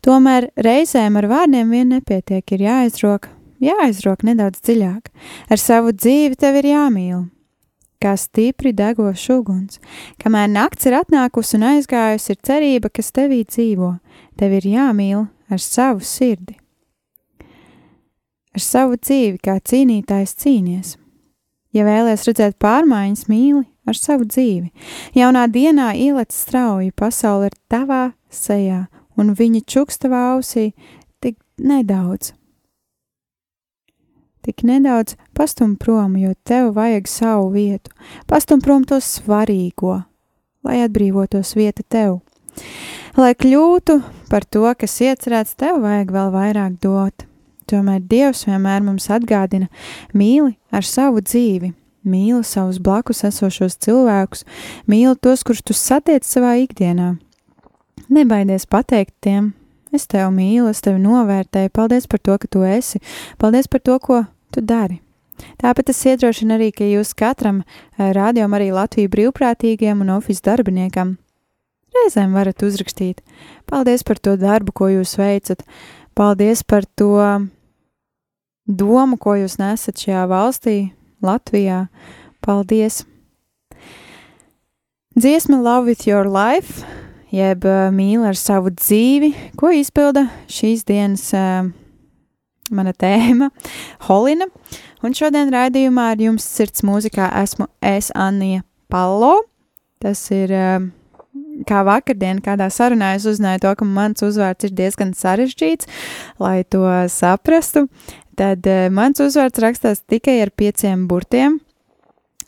Tomēr 0.03 0.49
reizēm 0.59 1.17
ar 1.19 1.27
vārdiem 1.31 1.71
vien 1.71 1.91
nepietiek, 1.91 2.43
ir 2.55 2.65
jāizrok, 2.65 3.27
jāizrok 3.63 4.23
nedaudz 4.27 4.61
dziļāk. 4.63 5.11
Ar 5.51 5.61
savu 5.61 5.93
dzīvi 5.95 6.39
tev 6.39 6.59
ir 6.61 6.69
jāmīl, 6.71 7.25
kā 8.01 8.15
stipri 8.19 8.73
degošs 8.75 9.27
uguns. 9.35 9.81
Kamēr 10.21 10.49
nakts 10.51 10.87
ir 10.89 10.97
atnākusi 11.01 11.59
un 11.59 11.67
aizgājusi, 11.73 12.33
ir 12.33 12.41
cerība, 12.47 12.91
kas 12.93 13.11
tevī 13.15 13.43
dzīvo. 13.47 13.93
Tev 14.39 14.57
ir 14.59 14.71
jāmīl 14.71 15.27
ar 15.51 15.61
savu 15.61 16.03
sirdi. 16.03 16.57
Ar 18.51 18.63
savu 18.63 18.97
dzīvi, 18.99 19.37
kā 19.39 19.59
cīnītājs 19.63 20.35
cīnies. 20.41 20.97
Ja 21.71 21.85
vēlies 21.87 22.25
redzēt 22.27 22.57
pārmaiņas, 22.59 23.27
mīli 23.31 23.63
ar 23.87 23.97
savu 23.97 24.27
dzīvi. 24.27 24.71
Jaunā 25.17 25.45
dienā 25.51 25.91
ielec 25.95 26.33
strauji, 26.35 26.91
pasaule 26.91 27.49
ir 27.49 27.55
tavā 27.71 28.11
sejā, 28.31 28.85
un 29.17 29.33
viņa 29.37 29.63
čuks 29.67 30.01
tavā 30.01 30.21
ausī 30.35 30.71
tik 31.23 31.39
nedaudz. 31.57 32.33
Tik 34.41 34.63
nedaudz 34.65 35.15
pastum 35.37 35.75
prom, 35.77 36.15
jo 36.17 36.33
tev 36.43 36.71
vajag 36.73 37.07
savu 37.07 37.51
vietu, 37.53 37.93
pastum 38.27 38.61
prom 38.61 38.83
to 38.89 38.97
svarīgo, 38.97 40.01
lai 40.65 40.81
atbrīvotos 40.81 41.53
vieta 41.55 41.85
tev. 41.85 42.19
Lai 43.19 43.35
kļūtu 43.37 43.99
par 44.31 44.47
to, 44.47 44.65
kas 44.79 44.97
iecerēts, 45.03 45.57
tev 45.59 45.83
vajag 45.83 46.15
vēl 46.15 46.31
vairāk 46.33 46.79
dot. 46.81 47.27
Tomēr 47.71 48.01
Dievs 48.03 48.45
vienmēr 48.47 48.83
mums 48.85 49.07
atgādina, 49.13 49.69
mīli 50.17 50.57
ar 50.73 50.87
savu 50.87 51.23
dzīvi, 51.23 51.71
mīli 52.03 52.41
savus 52.47 52.81
blakus 52.83 53.23
esošos 53.27 53.77
cilvēkus, 53.85 54.45
mīli 54.91 55.15
tos, 55.21 55.45
kurus 55.47 55.63
tu 55.63 55.75
satiec 55.77 56.27
savā 56.27 56.57
ikdienā. 56.65 57.13
Nebaidies 58.11 58.67
pateikt 58.67 59.15
tiem, 59.23 59.53
es 59.95 60.07
tevi 60.11 60.27
mīlu, 60.35 60.67
es 60.71 60.83
tevi 60.83 60.99
novērtēju, 61.03 61.71
paldies 61.71 62.09
par 62.11 62.19
to, 62.19 62.35
ka 62.41 62.51
tu 62.51 62.65
esi, 62.67 62.99
paldies 63.39 63.71
par 63.71 63.83
to, 63.85 63.97
ko 64.03 64.21
tu 64.51 64.63
dari. 64.65 64.99
Tāpēc 65.61 65.89
es 65.93 66.03
iedrošinu 66.11 66.57
arī, 66.57 66.69
ka 66.75 66.85
jūs 66.85 67.15
katram 67.17 67.63
rādījumam, 67.97 68.59
arī 68.59 68.71
Latviju 68.75 69.09
brīvprātīgiem 69.15 70.03
un 70.03 70.17
oficiāliem 70.19 70.49
darbiniekam 70.51 71.15
reizēm 71.95 72.35
varat 72.35 72.63
uzrakstīt. 72.65 73.21
Paldies 73.69 74.05
par 74.07 74.19
to 74.19 74.35
darbu, 74.39 74.73
ko 74.75 74.89
jūs 74.91 75.17
veicat, 75.19 75.63
paldies 76.17 76.63
par 76.63 76.87
to 76.99 77.15
domu, 78.67 79.17
ko 79.17 79.35
jūs 79.39 79.57
nesat 79.61 80.01
šajā 80.01 80.25
valstī, 80.29 80.75
Latvijā. 81.23 81.87
Paldies! 82.41 83.03
Dziesma 85.17 85.59
Love 85.61 85.85
with 85.85 86.07
Your 86.07 86.25
Life, 86.25 86.85
jeb 87.35 87.65
uh, 87.67 87.89
mīl 87.91 88.23
ar 88.23 88.37
savu 88.39 88.71
dzīvi, 88.71 89.33
ko 89.59 89.73
izpilda 89.75 90.29
šīs 90.49 90.85
dienas 90.87 91.25
uh, 91.35 91.67
mana 92.71 92.93
tēma 92.95 93.51
Holina. 94.07 94.47
Un 95.03 95.17
šodien 95.17 95.51
raidījumā 95.51 96.13
ar 96.13 96.23
jums 96.23 96.45
sirds 96.47 96.85
mūzikā 96.87 97.27
esmu 97.41 97.67
es 97.83 98.11
Anija 98.15 98.63
Palo. 98.91 99.41
Tas 100.01 100.23
ir 100.33 100.53
uh, 100.55 100.87
kā 101.67 101.81
vakardien 101.85 102.39
kādā 102.43 102.69
sarunā 102.73 103.13
es 103.17 103.25
uzzināju 103.29 103.63
to, 103.65 103.73
ka 103.79 103.87
mans 103.87 104.23
uzvārds 104.25 104.67
ir 104.67 104.73
diezgan 104.77 105.13
sarežģīts, 105.17 105.89
lai 106.41 106.61
to 106.63 106.85
saprastu. 107.11 107.87
Tad 108.39 108.67
uh, 108.69 108.87
mans 108.93 109.19
uzvārds 109.23 109.61
rakstās 109.61 110.03
tikai 110.09 110.39
ar 110.43 110.51
pieciem 110.55 111.03
burtiem, 111.09 111.59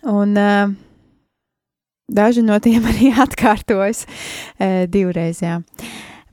un 0.07 0.37
uh, 0.39 0.71
daži 2.07 2.43
no 2.45 2.59
tiem 2.63 2.85
arī 2.91 3.11
atkārtojas 3.25 4.05
uh, 4.07 4.83
divreiz. 4.91 5.43
Jā. 5.43 5.59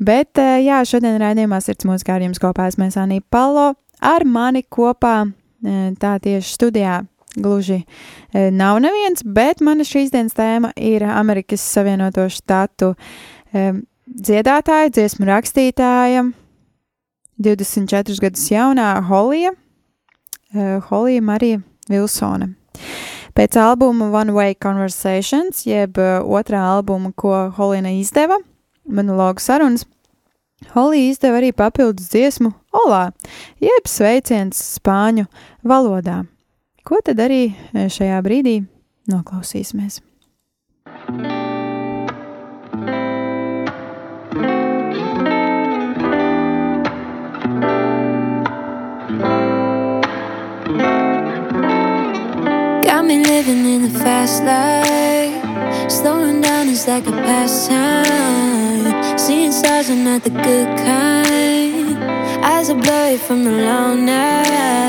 Bet, 0.00 0.32
uh, 0.38 0.56
jā, 0.62 0.80
šodien 0.86 1.18
raidījumā 1.20 1.60
sirds 1.64 1.88
mūzikā 1.88 2.18
ar 2.18 2.26
jums 2.28 2.42
kopā 2.42 2.70
esmu 2.70 2.88
Anī 3.02 3.20
Palo, 3.20 3.72
ar 4.00 4.24
mani 4.24 4.62
kopā 4.62 5.16
uh, 5.26 5.80
tā 6.00 6.18
tieši 6.22 6.56
studijā. 6.58 7.00
Gluži 7.30 7.84
nav 8.34 8.80
neviens, 8.82 9.22
bet 9.22 9.60
mana 9.62 9.84
šīs 9.86 10.08
dienas 10.10 10.34
tēma 10.34 10.72
ir 10.74 11.04
Amerikas 11.06 11.62
Savienoto 11.62 12.24
Štatu 12.26 12.88
um, 13.54 13.78
dziedātāja, 14.10 14.90
dziesmu 14.96 15.28
rakstītāja, 15.28 16.24
24 17.40 18.20
gadus 18.20 18.48
jaunā 18.52 18.92
Holija, 19.08 19.52
uh, 20.54 20.80
Holija 20.90 21.22
Marija 21.24 21.60
Vilsone. 21.88 22.54
Pēc 23.36 23.56
albuma 23.60 24.10
One 24.12 24.34
Way 24.36 24.58
Conversations, 24.62 25.64
jeb 25.66 25.98
uh, 25.98 26.20
otrā 26.26 26.60
albuma, 26.74 27.12
ko 27.16 27.48
Holina 27.56 27.92
izdeva, 27.96 28.40
monologu 28.84 29.40
sarunas, 29.40 29.86
Holija 30.74 31.14
izdeva 31.14 31.40
arī 31.40 31.54
papildus 31.56 32.10
dziesmu 32.12 32.52
Olā, 32.84 33.08
jeb 33.64 33.88
sveiciens 33.88 34.60
spāņu 34.76 35.24
valodā. 35.64 36.20
Ko 36.84 37.00
tad 37.04 37.22
arī 37.24 37.46
šajā 37.72 38.20
brīdī 38.24 38.60
noklausīsimies? 39.10 40.02
thank 40.90 41.39
me 53.10 53.24
living 53.24 53.66
in 53.66 53.82
the 53.82 53.98
fast 53.98 54.44
life. 54.44 55.90
Slowing 55.90 56.40
down 56.40 56.68
is 56.68 56.86
like 56.86 57.06
a 57.08 57.10
pastime. 57.10 58.86
Seeing 59.18 59.50
stars 59.50 59.90
are 59.90 59.96
not 59.96 60.22
the 60.22 60.30
good 60.30 60.68
kind. 60.78 61.98
Eyes 62.44 62.70
are 62.70 62.80
blurry 62.80 63.16
from 63.16 63.42
the 63.44 63.50
long 63.50 64.06
night. 64.06 64.79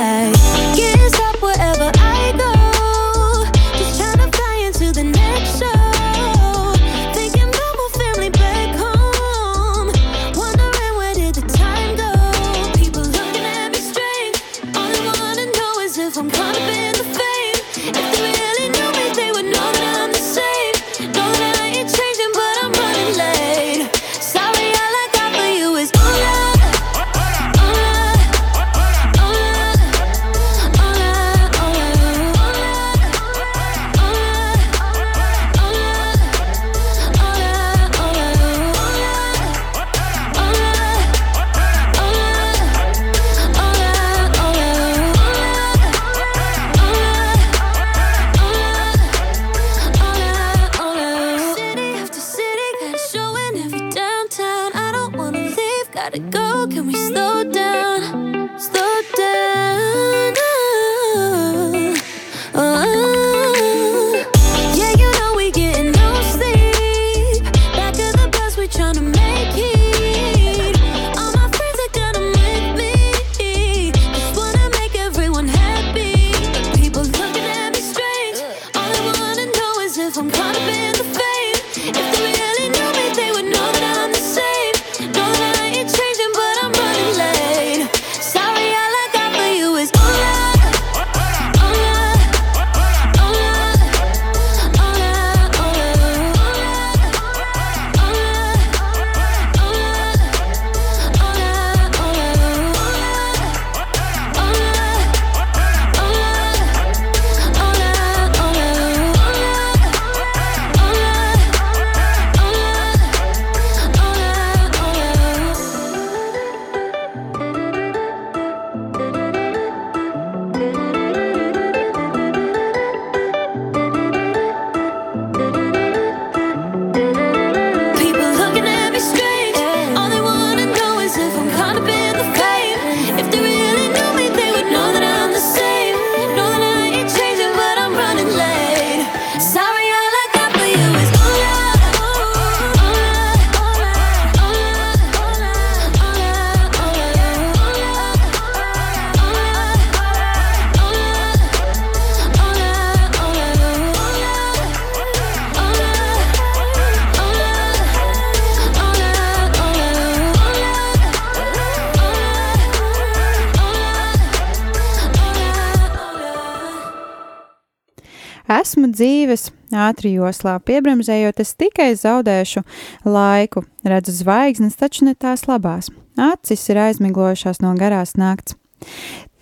Ātri 169.92 170.16
joslā, 170.16 170.58
piebremzējot, 170.64 171.44
es 171.44 171.54
tikai 171.60 171.92
zaudēšu 172.00 172.64
laiku. 173.06 173.66
Redzu 173.84 174.16
zvaigznes, 174.16 174.80
taču 174.80 175.06
ne 175.10 175.16
tās 175.16 175.48
labās. 175.50 175.92
Acis 176.20 176.64
ir 176.72 176.80
aizmiglojušās 176.88 177.62
no 177.64 177.74
garās 177.80 178.16
nakts. 178.20 178.56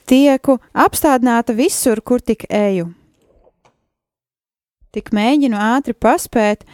Tieku 0.10 0.58
apstādināta 0.74 1.54
visur, 1.54 2.02
kur 2.02 2.22
tik 2.22 2.48
eju. 2.50 2.90
Tik 4.90 5.12
mēģinu 5.14 5.58
ātri 5.60 5.94
paspēt. 5.94 6.66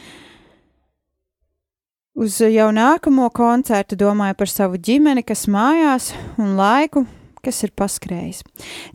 Uz 2.15 2.39
jau 2.39 2.69
nākamo 2.71 3.27
koncertu 3.35 3.97
domāju 3.99 4.37
par 4.39 4.47
savu 4.47 4.79
ģimeni, 4.79 5.25
kas 5.27 5.49
mājās, 5.51 6.13
un 6.39 6.55
laiku, 6.55 7.03
kas 7.45 7.61
ir 7.65 7.73
paskrējis. 7.77 8.41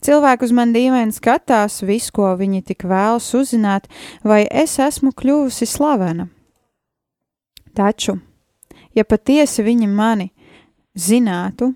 Cilvēki 0.05 0.47
uz 0.49 0.55
mani 0.57 0.77
dīvaini 0.77 1.15
skatās, 1.17 1.81
visu, 1.87 2.13
ko 2.17 2.33
viņi 2.39 2.65
tik 2.73 2.85
vēlas 2.91 3.31
uzzināt, 3.39 3.89
vai 4.27 4.43
es 4.51 4.79
esmu 4.83 5.15
kļuvusi 5.17 5.69
slavena. 5.71 6.29
Taču, 7.77 8.19
ja 8.95 9.07
patiesi 9.07 9.65
viņi 9.65 9.89
mani 9.89 10.31
zinātu, 10.99 11.73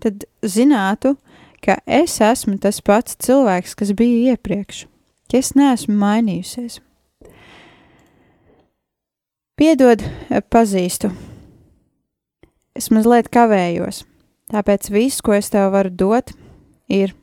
tad 0.00 0.26
zinātu, 0.42 1.16
ka 1.64 1.78
es 1.86 2.20
esmu 2.22 2.58
tas 2.62 2.80
pats 2.84 3.16
cilvēks, 3.24 3.74
kas 3.78 3.92
bija 3.96 4.34
iepriekš, 4.34 4.84
ka 5.30 5.40
es 5.40 5.54
neesmu 5.58 5.96
mainījusies. 6.00 6.80
Piedod, 9.54 10.02
pazīstu. 10.50 11.12
Es 12.74 12.90
mazliet 12.90 13.28
kavējos, 13.30 14.02
tāpēc 14.52 14.90
viss, 14.92 15.22
ko 15.24 15.36
es 15.36 15.50
tev 15.52 15.70
varu 15.74 15.92
dot, 15.92 16.32
ir 16.88 17.14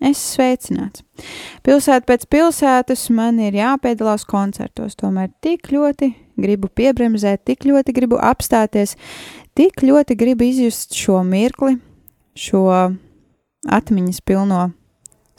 es 0.00 0.20
sveicināts. 0.32 1.04
Pilsēta 1.66 2.08
pēc 2.08 2.26
pilsētas 2.32 3.08
man 3.14 3.40
ir 3.42 3.58
jāpiedalās 3.58 4.24
koncertos, 4.28 4.96
tomēr 5.00 5.30
tik 5.44 5.72
ļoti 5.74 6.12
gribu 6.40 6.70
piebremzēt, 6.72 7.44
tik 7.44 7.66
ļoti 7.68 7.94
gribu 7.96 8.18
apstāties, 8.22 8.96
tik 9.54 9.84
ļoti 9.84 10.16
gribu 10.16 10.48
izjust 10.48 10.96
šo 10.96 11.20
mirkli, 11.26 11.76
šo 12.34 12.64
atmiņas 13.68 14.22
pilno 14.24 14.70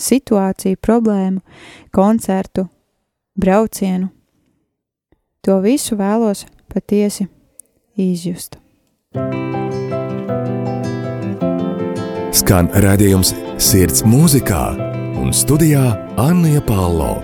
situāciju, 0.02 0.80
problēmu, 0.82 1.42
koncertu, 1.94 2.68
braucienu. 3.38 4.12
To 5.46 5.58
visu 5.64 5.98
vēlos 5.98 6.46
patiesi 6.70 7.30
izjust. 7.98 8.60
Skan 12.32 12.69
redzējums 12.71 13.34
sirds 13.59 14.05
mūzikā 14.07 14.61
un 15.19 15.34
studijā 15.36 15.82
Anna 16.15 16.61
Palo. 16.63 17.17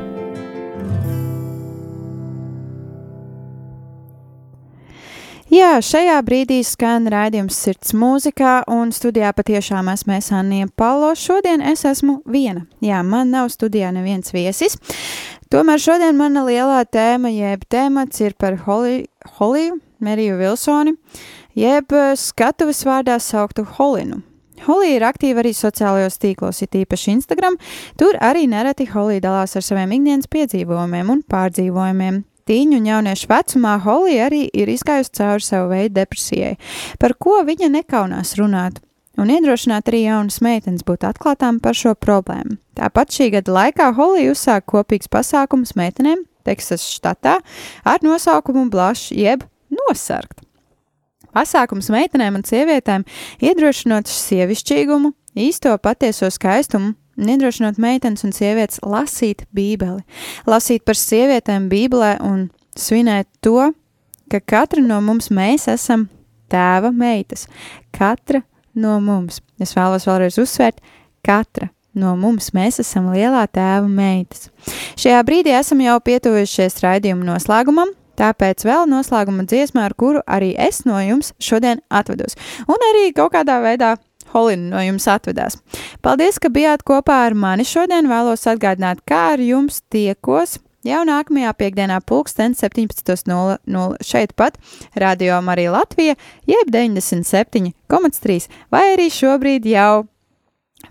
Jā, 5.47 5.77
šajā 5.79 6.17
brīdī 6.27 6.59
skan 6.67 7.07
raidījums 7.07 7.55
sirds 7.55 7.95
mūzikā, 7.95 8.65
un 8.67 8.91
studijā 8.91 9.31
patiešām 9.31 9.87
esmu 9.95 10.17
es 10.17 10.27
Anija 10.35 10.67
Palo. 10.75 11.13
Šodien 11.15 11.63
es 11.63 11.87
esmu 11.87 12.19
viena. 12.27 12.67
Jā, 12.83 12.99
man 12.99 13.31
nav 13.31 13.47
studijā 13.55 13.95
neviens 13.95 14.35
viesis. 14.35 14.75
Tomēr 15.47 15.79
šodien 15.79 16.19
mana 16.19 16.43
lielā 16.43 16.83
tēma, 16.83 17.31
jeb 17.31 17.63
temats 17.71 18.19
ir 18.19 18.35
par 18.35 18.59
Holiju, 18.67 19.07
Holiju 19.39 19.79
Meriju 20.03 20.35
Vilsoni, 20.43 20.97
jeb 21.55 21.95
skatuves 22.19 22.83
vārdā 22.83 23.21
sauktu 23.23 23.63
Holinu. 23.77 24.26
Holija 24.65 24.97
ir 24.97 25.05
aktīva 25.07 25.43
arī 25.43 25.53
sociālajos 25.55 26.17
tīklos, 26.21 26.63
it 26.65 26.75
īpaši 26.77 27.13
Instagram. 27.17 27.59
Tur 27.99 28.17
arī 28.23 28.47
nereti 28.49 28.87
Holija 28.89 29.23
dalās 29.27 29.55
ar 29.55 29.65
saviem 29.65 29.93
ikdienas 29.99 30.29
piedzīvojumiem 30.33 31.13
un 31.13 31.21
pārdzīvojumiem. 31.29 32.23
Tīņu 32.47 32.79
un 32.79 32.87
jauniešu 32.87 33.27
vecumā 33.27 33.75
Holija 33.83 34.29
arī 34.29 34.45
ir 34.55 34.71
izgājusi 34.71 35.13
cauri 35.19 35.43
savu 35.43 35.73
veidu 35.73 35.97
depresijai, 35.99 36.55
par 36.99 37.17
ko 37.19 37.41
viņa 37.43 37.67
nekaunās 37.73 38.37
runāt, 38.39 38.79
un 39.19 39.33
iedrošināt 39.33 39.91
arī 39.91 40.05
jaunas 40.05 40.39
meitenes 40.45 40.87
būt 40.87 41.03
atklātām 41.09 41.59
par 41.59 41.75
šo 41.75 41.91
problēmu. 41.99 42.55
Tāpat 42.79 43.19
šī 43.19 43.29
gada 43.35 43.59
laikā 43.59 43.91
Holija 43.99 44.31
uzsāka 44.31 44.77
kopīgs 44.77 45.11
pasākums 45.11 45.75
meitenēm 45.75 46.23
Teksas 46.47 46.85
štatā 46.95 47.39
ar 47.83 48.03
nosaukumu 48.05 48.69
Blush 48.71 49.11
jeb 49.11 49.43
Nosarkt. 49.67 50.46
Pasākums 51.37 51.91
meitenēm 51.93 52.39
un 52.39 52.45
sievietēm 52.47 53.03
iedrošinot 53.45 54.09
sievišķīgumu, 54.09 55.11
īsto 55.37 55.75
patieso 55.83 56.31
skaistumu, 56.33 56.95
un 57.17 57.29
iedrošinot 57.33 57.77
meitenes 57.81 58.25
un 58.25 58.33
sievietes 58.33 58.81
lasīt 58.81 59.43
Bībeli, 59.53 60.01
lasīt 60.49 60.85
par 60.87 60.97
sievietēm 60.97 61.67
Bībelē 61.69 62.15
un 62.25 62.47
svinēt 62.77 63.29
to, 63.45 63.71
ka 64.31 64.41
katra 64.41 64.81
no 64.81 64.97
mums 65.05 65.29
mēs 65.33 65.67
esam 65.69 66.07
tēva 66.49 66.89
meitas. 66.95 67.45
Katra 67.93 68.41
no 68.77 68.97
mums. 69.03 69.41
Es 69.61 69.75
vēlos 69.77 70.07
vēlreiz 70.09 70.39
uzsvērt, 70.41 70.81
katra 71.25 71.69
no 71.97 72.15
mums 72.17 72.49
mēs 72.57 72.81
esam 72.81 73.11
lielā 73.13 73.45
tēva 73.53 73.87
meitas. 73.89 74.49
Šajā 74.97 75.21
brīdī 75.27 75.53
esam 75.57 75.81
jau 75.85 75.97
pietuvušies 76.01 76.81
raidījuma 76.85 77.29
noslēgumam, 77.33 77.93
tāpēc 78.17 78.65
vēl 78.67 78.87
noslēguma 78.91 79.47
dziesmā, 79.49 79.87
ar 79.87 79.95
kuru 79.97 80.23
arī 80.27 80.53
es 80.57 80.83
no 80.87 80.99
jums 81.03 81.33
šodien 81.39 81.81
atvedos. 81.89 82.37
Un 82.67 82.85
arī 82.91 83.11
kaut 83.15 83.35
kādā 83.37 83.59
veidā 83.63 83.95
Holina 84.33 84.75
no 84.75 84.83
jums 84.83 85.07
atvedās. 85.07 85.55
Paldies, 86.03 86.39
ka 86.41 86.51
bijāt 86.51 86.83
kopā 86.87 87.21
ar 87.29 87.35
mani 87.37 87.63
šodien. 87.67 88.09
Vēlos 88.11 88.43
atgādināt, 88.49 89.03
kā 89.07 89.37
ar 89.37 89.43
jums 89.43 89.79
tiekos 89.93 90.57
jau 90.87 91.03
nākamajā 91.07 91.53
piekdienā, 91.57 91.99
pulksten 92.07 92.55
17.00 92.57 94.03
šeit 94.05 94.33
pat, 94.37 94.57
Radio 94.95 95.39
Marija 95.41 95.73
Latvija, 95.75 96.15
jeb 96.47 96.71
97,3, 96.73 98.49
vai 98.71 98.83
arī 98.95 99.09
šobrīd 99.11 99.67
jau 99.71 100.07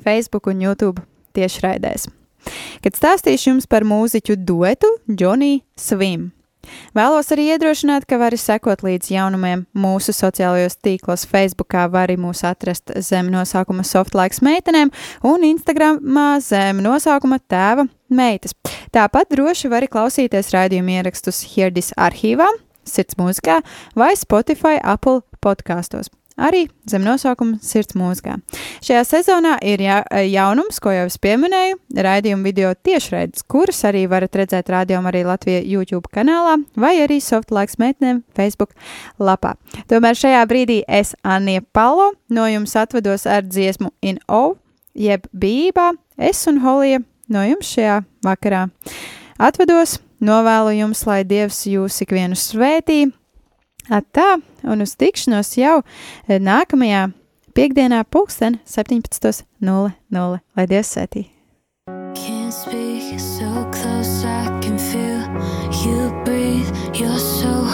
Facebook 0.05 0.51
un 0.53 0.65
YouTube 0.67 1.05
tiešraidēs. 1.37 2.09
Kad 2.85 2.99
stāstīšu 2.99 3.51
jums 3.51 3.69
par 3.71 3.87
mūziķu 3.87 4.39
duetu 4.47 4.91
Johnny 5.09 5.61
Svim. 5.77 6.36
Vēlos 6.97 7.31
arī 7.35 7.49
iedrošināt, 7.55 8.07
ka 8.09 8.19
vari 8.21 8.39
sekot 8.41 8.85
līdz 8.87 9.11
jaunumiem 9.13 9.65
mūsu 9.77 10.15
sociālajos 10.17 10.79
tīklos. 10.85 11.27
Facebookā 11.31 11.87
var 11.93 12.09
arī 12.09 12.19
mūs 12.21 12.43
atrast 12.47 12.93
zem 13.05 13.31
nosaukuma 13.33 13.85
Softlaiks 13.87 14.43
meitenēm 14.45 14.93
un 15.27 15.47
Instagramā 15.49 16.29
zem 16.45 16.83
nosaukuma 16.85 17.41
tēva 17.51 17.87
meitas. 18.09 18.57
Tāpat 18.95 19.33
droši 19.35 19.73
vari 19.73 19.91
klausīties 19.91 20.53
raidījumu 20.55 20.99
ierakstus 20.99 21.43
Hirdis 21.55 21.93
arhīvā, 21.97 22.49
Sirds 22.87 23.19
mūzikā 23.19 23.59
vai 23.99 24.13
Spotify 24.15 24.79
Apple 24.79 25.25
podkastos 25.43 26.13
arī 26.37 26.67
zem 26.89 27.05
nosaukuma 27.07 27.59
Sirds 27.65 27.97
mūzikā. 27.97 28.37
Šajā 28.85 29.03
sezonā 29.09 29.57
ir 29.65 29.83
ja, 29.85 29.99
jaunums, 30.27 30.79
ko 30.83 30.93
jau 30.95 31.07
es 31.09 31.19
pieminēju, 31.23 31.79
raidījuma 32.07 32.47
video 32.47 32.73
tiešraides, 32.87 33.45
kuras 33.51 33.83
arī 33.89 34.05
varat 34.11 34.37
redzēt 34.37 34.71
rādījumā 34.73 35.13
arī 35.13 35.25
Latvijas 35.27 35.67
YouTube 35.67 36.13
kanālā 36.13 36.59
vai 36.77 36.95
arī 37.05 37.19
Softlaiks 37.25 37.81
meitnēm 37.83 38.23
Facebook 38.37 38.77
lapā. 39.19 39.57
Tomēr 39.91 40.19
šajā 40.19 40.45
brīdī 40.51 40.83
es, 40.89 41.15
Annie 41.25 41.65
Palo, 41.73 42.13
no 42.29 42.47
jums 42.51 42.77
atvados 42.77 43.27
ar 43.27 43.45
dziesmu 43.49 43.93
In 44.03 44.21
O, 44.29 44.57
jeb 44.95 45.27
bībā, 45.33 45.93
es 46.17 46.47
un 46.51 46.61
Holija 46.65 47.03
no 47.33 47.45
jums 47.47 47.71
šajā 47.75 48.01
vakarā. 48.25 48.67
Atvados, 49.37 49.99
novēlu 50.25 50.73
jums, 50.79 51.03
lai 51.09 51.23
Dievs 51.29 51.67
jūs 51.69 52.01
ikvienu 52.05 52.39
svētī, 52.39 53.07
Tā, 53.87 54.27
un 54.67 54.83
uz 54.83 54.97
tikšanos 54.99 55.53
jau 55.61 55.79
eh, 55.83 56.41
nākamajā 56.43 57.07
piekdienā, 57.55 58.03
pulksten 58.11 58.61
17.00. 58.67 60.41
Lai 60.57 60.67
Dievs 60.67 60.97
speak 62.51 63.21
so 63.21 63.69
close, 63.71 64.25
I 64.25 64.47
can 64.63 64.79
feel 64.79 65.23
you 65.85 66.11
breathe. 66.25 66.71
You're 66.95 67.19
so 67.19 67.66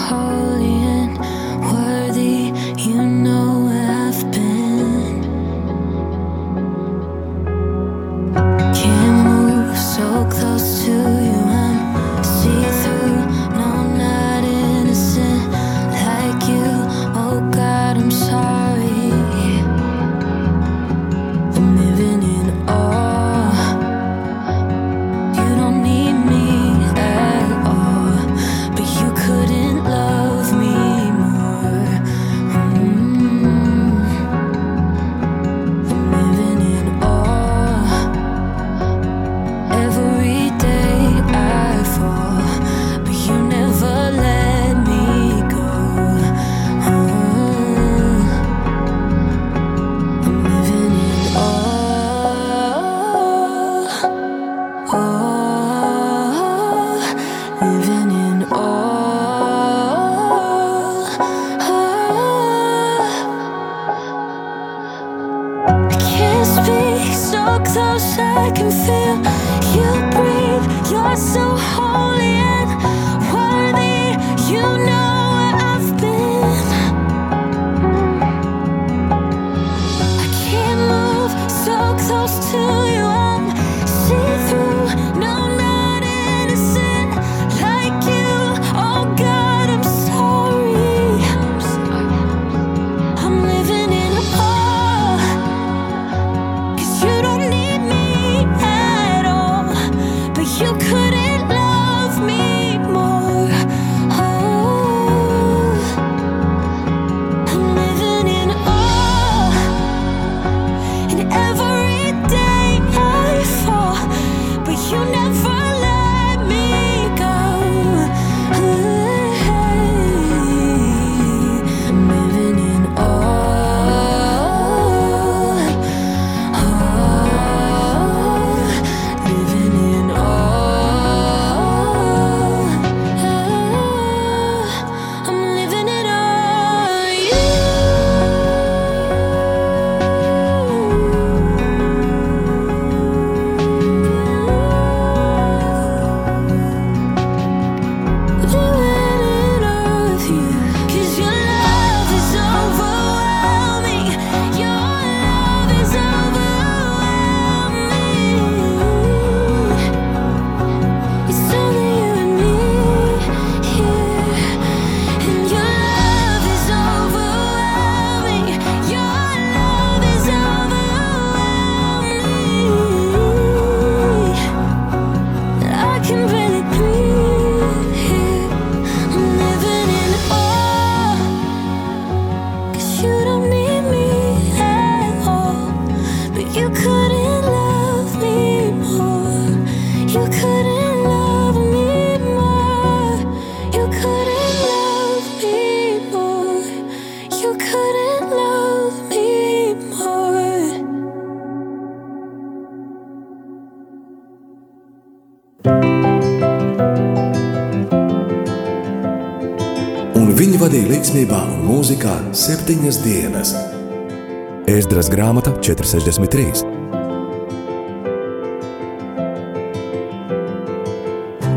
463. 215.63 216.65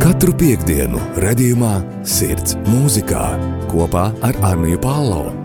Katru 0.03 0.35
piekdienu, 0.37 1.01
redzējumā, 1.23 1.73
sirds 2.05 2.53
mūzikā 2.69 3.25
kopā 3.71 4.11
ar 4.21 4.37
Arniju 4.53 4.77
Pālau. 4.83 5.44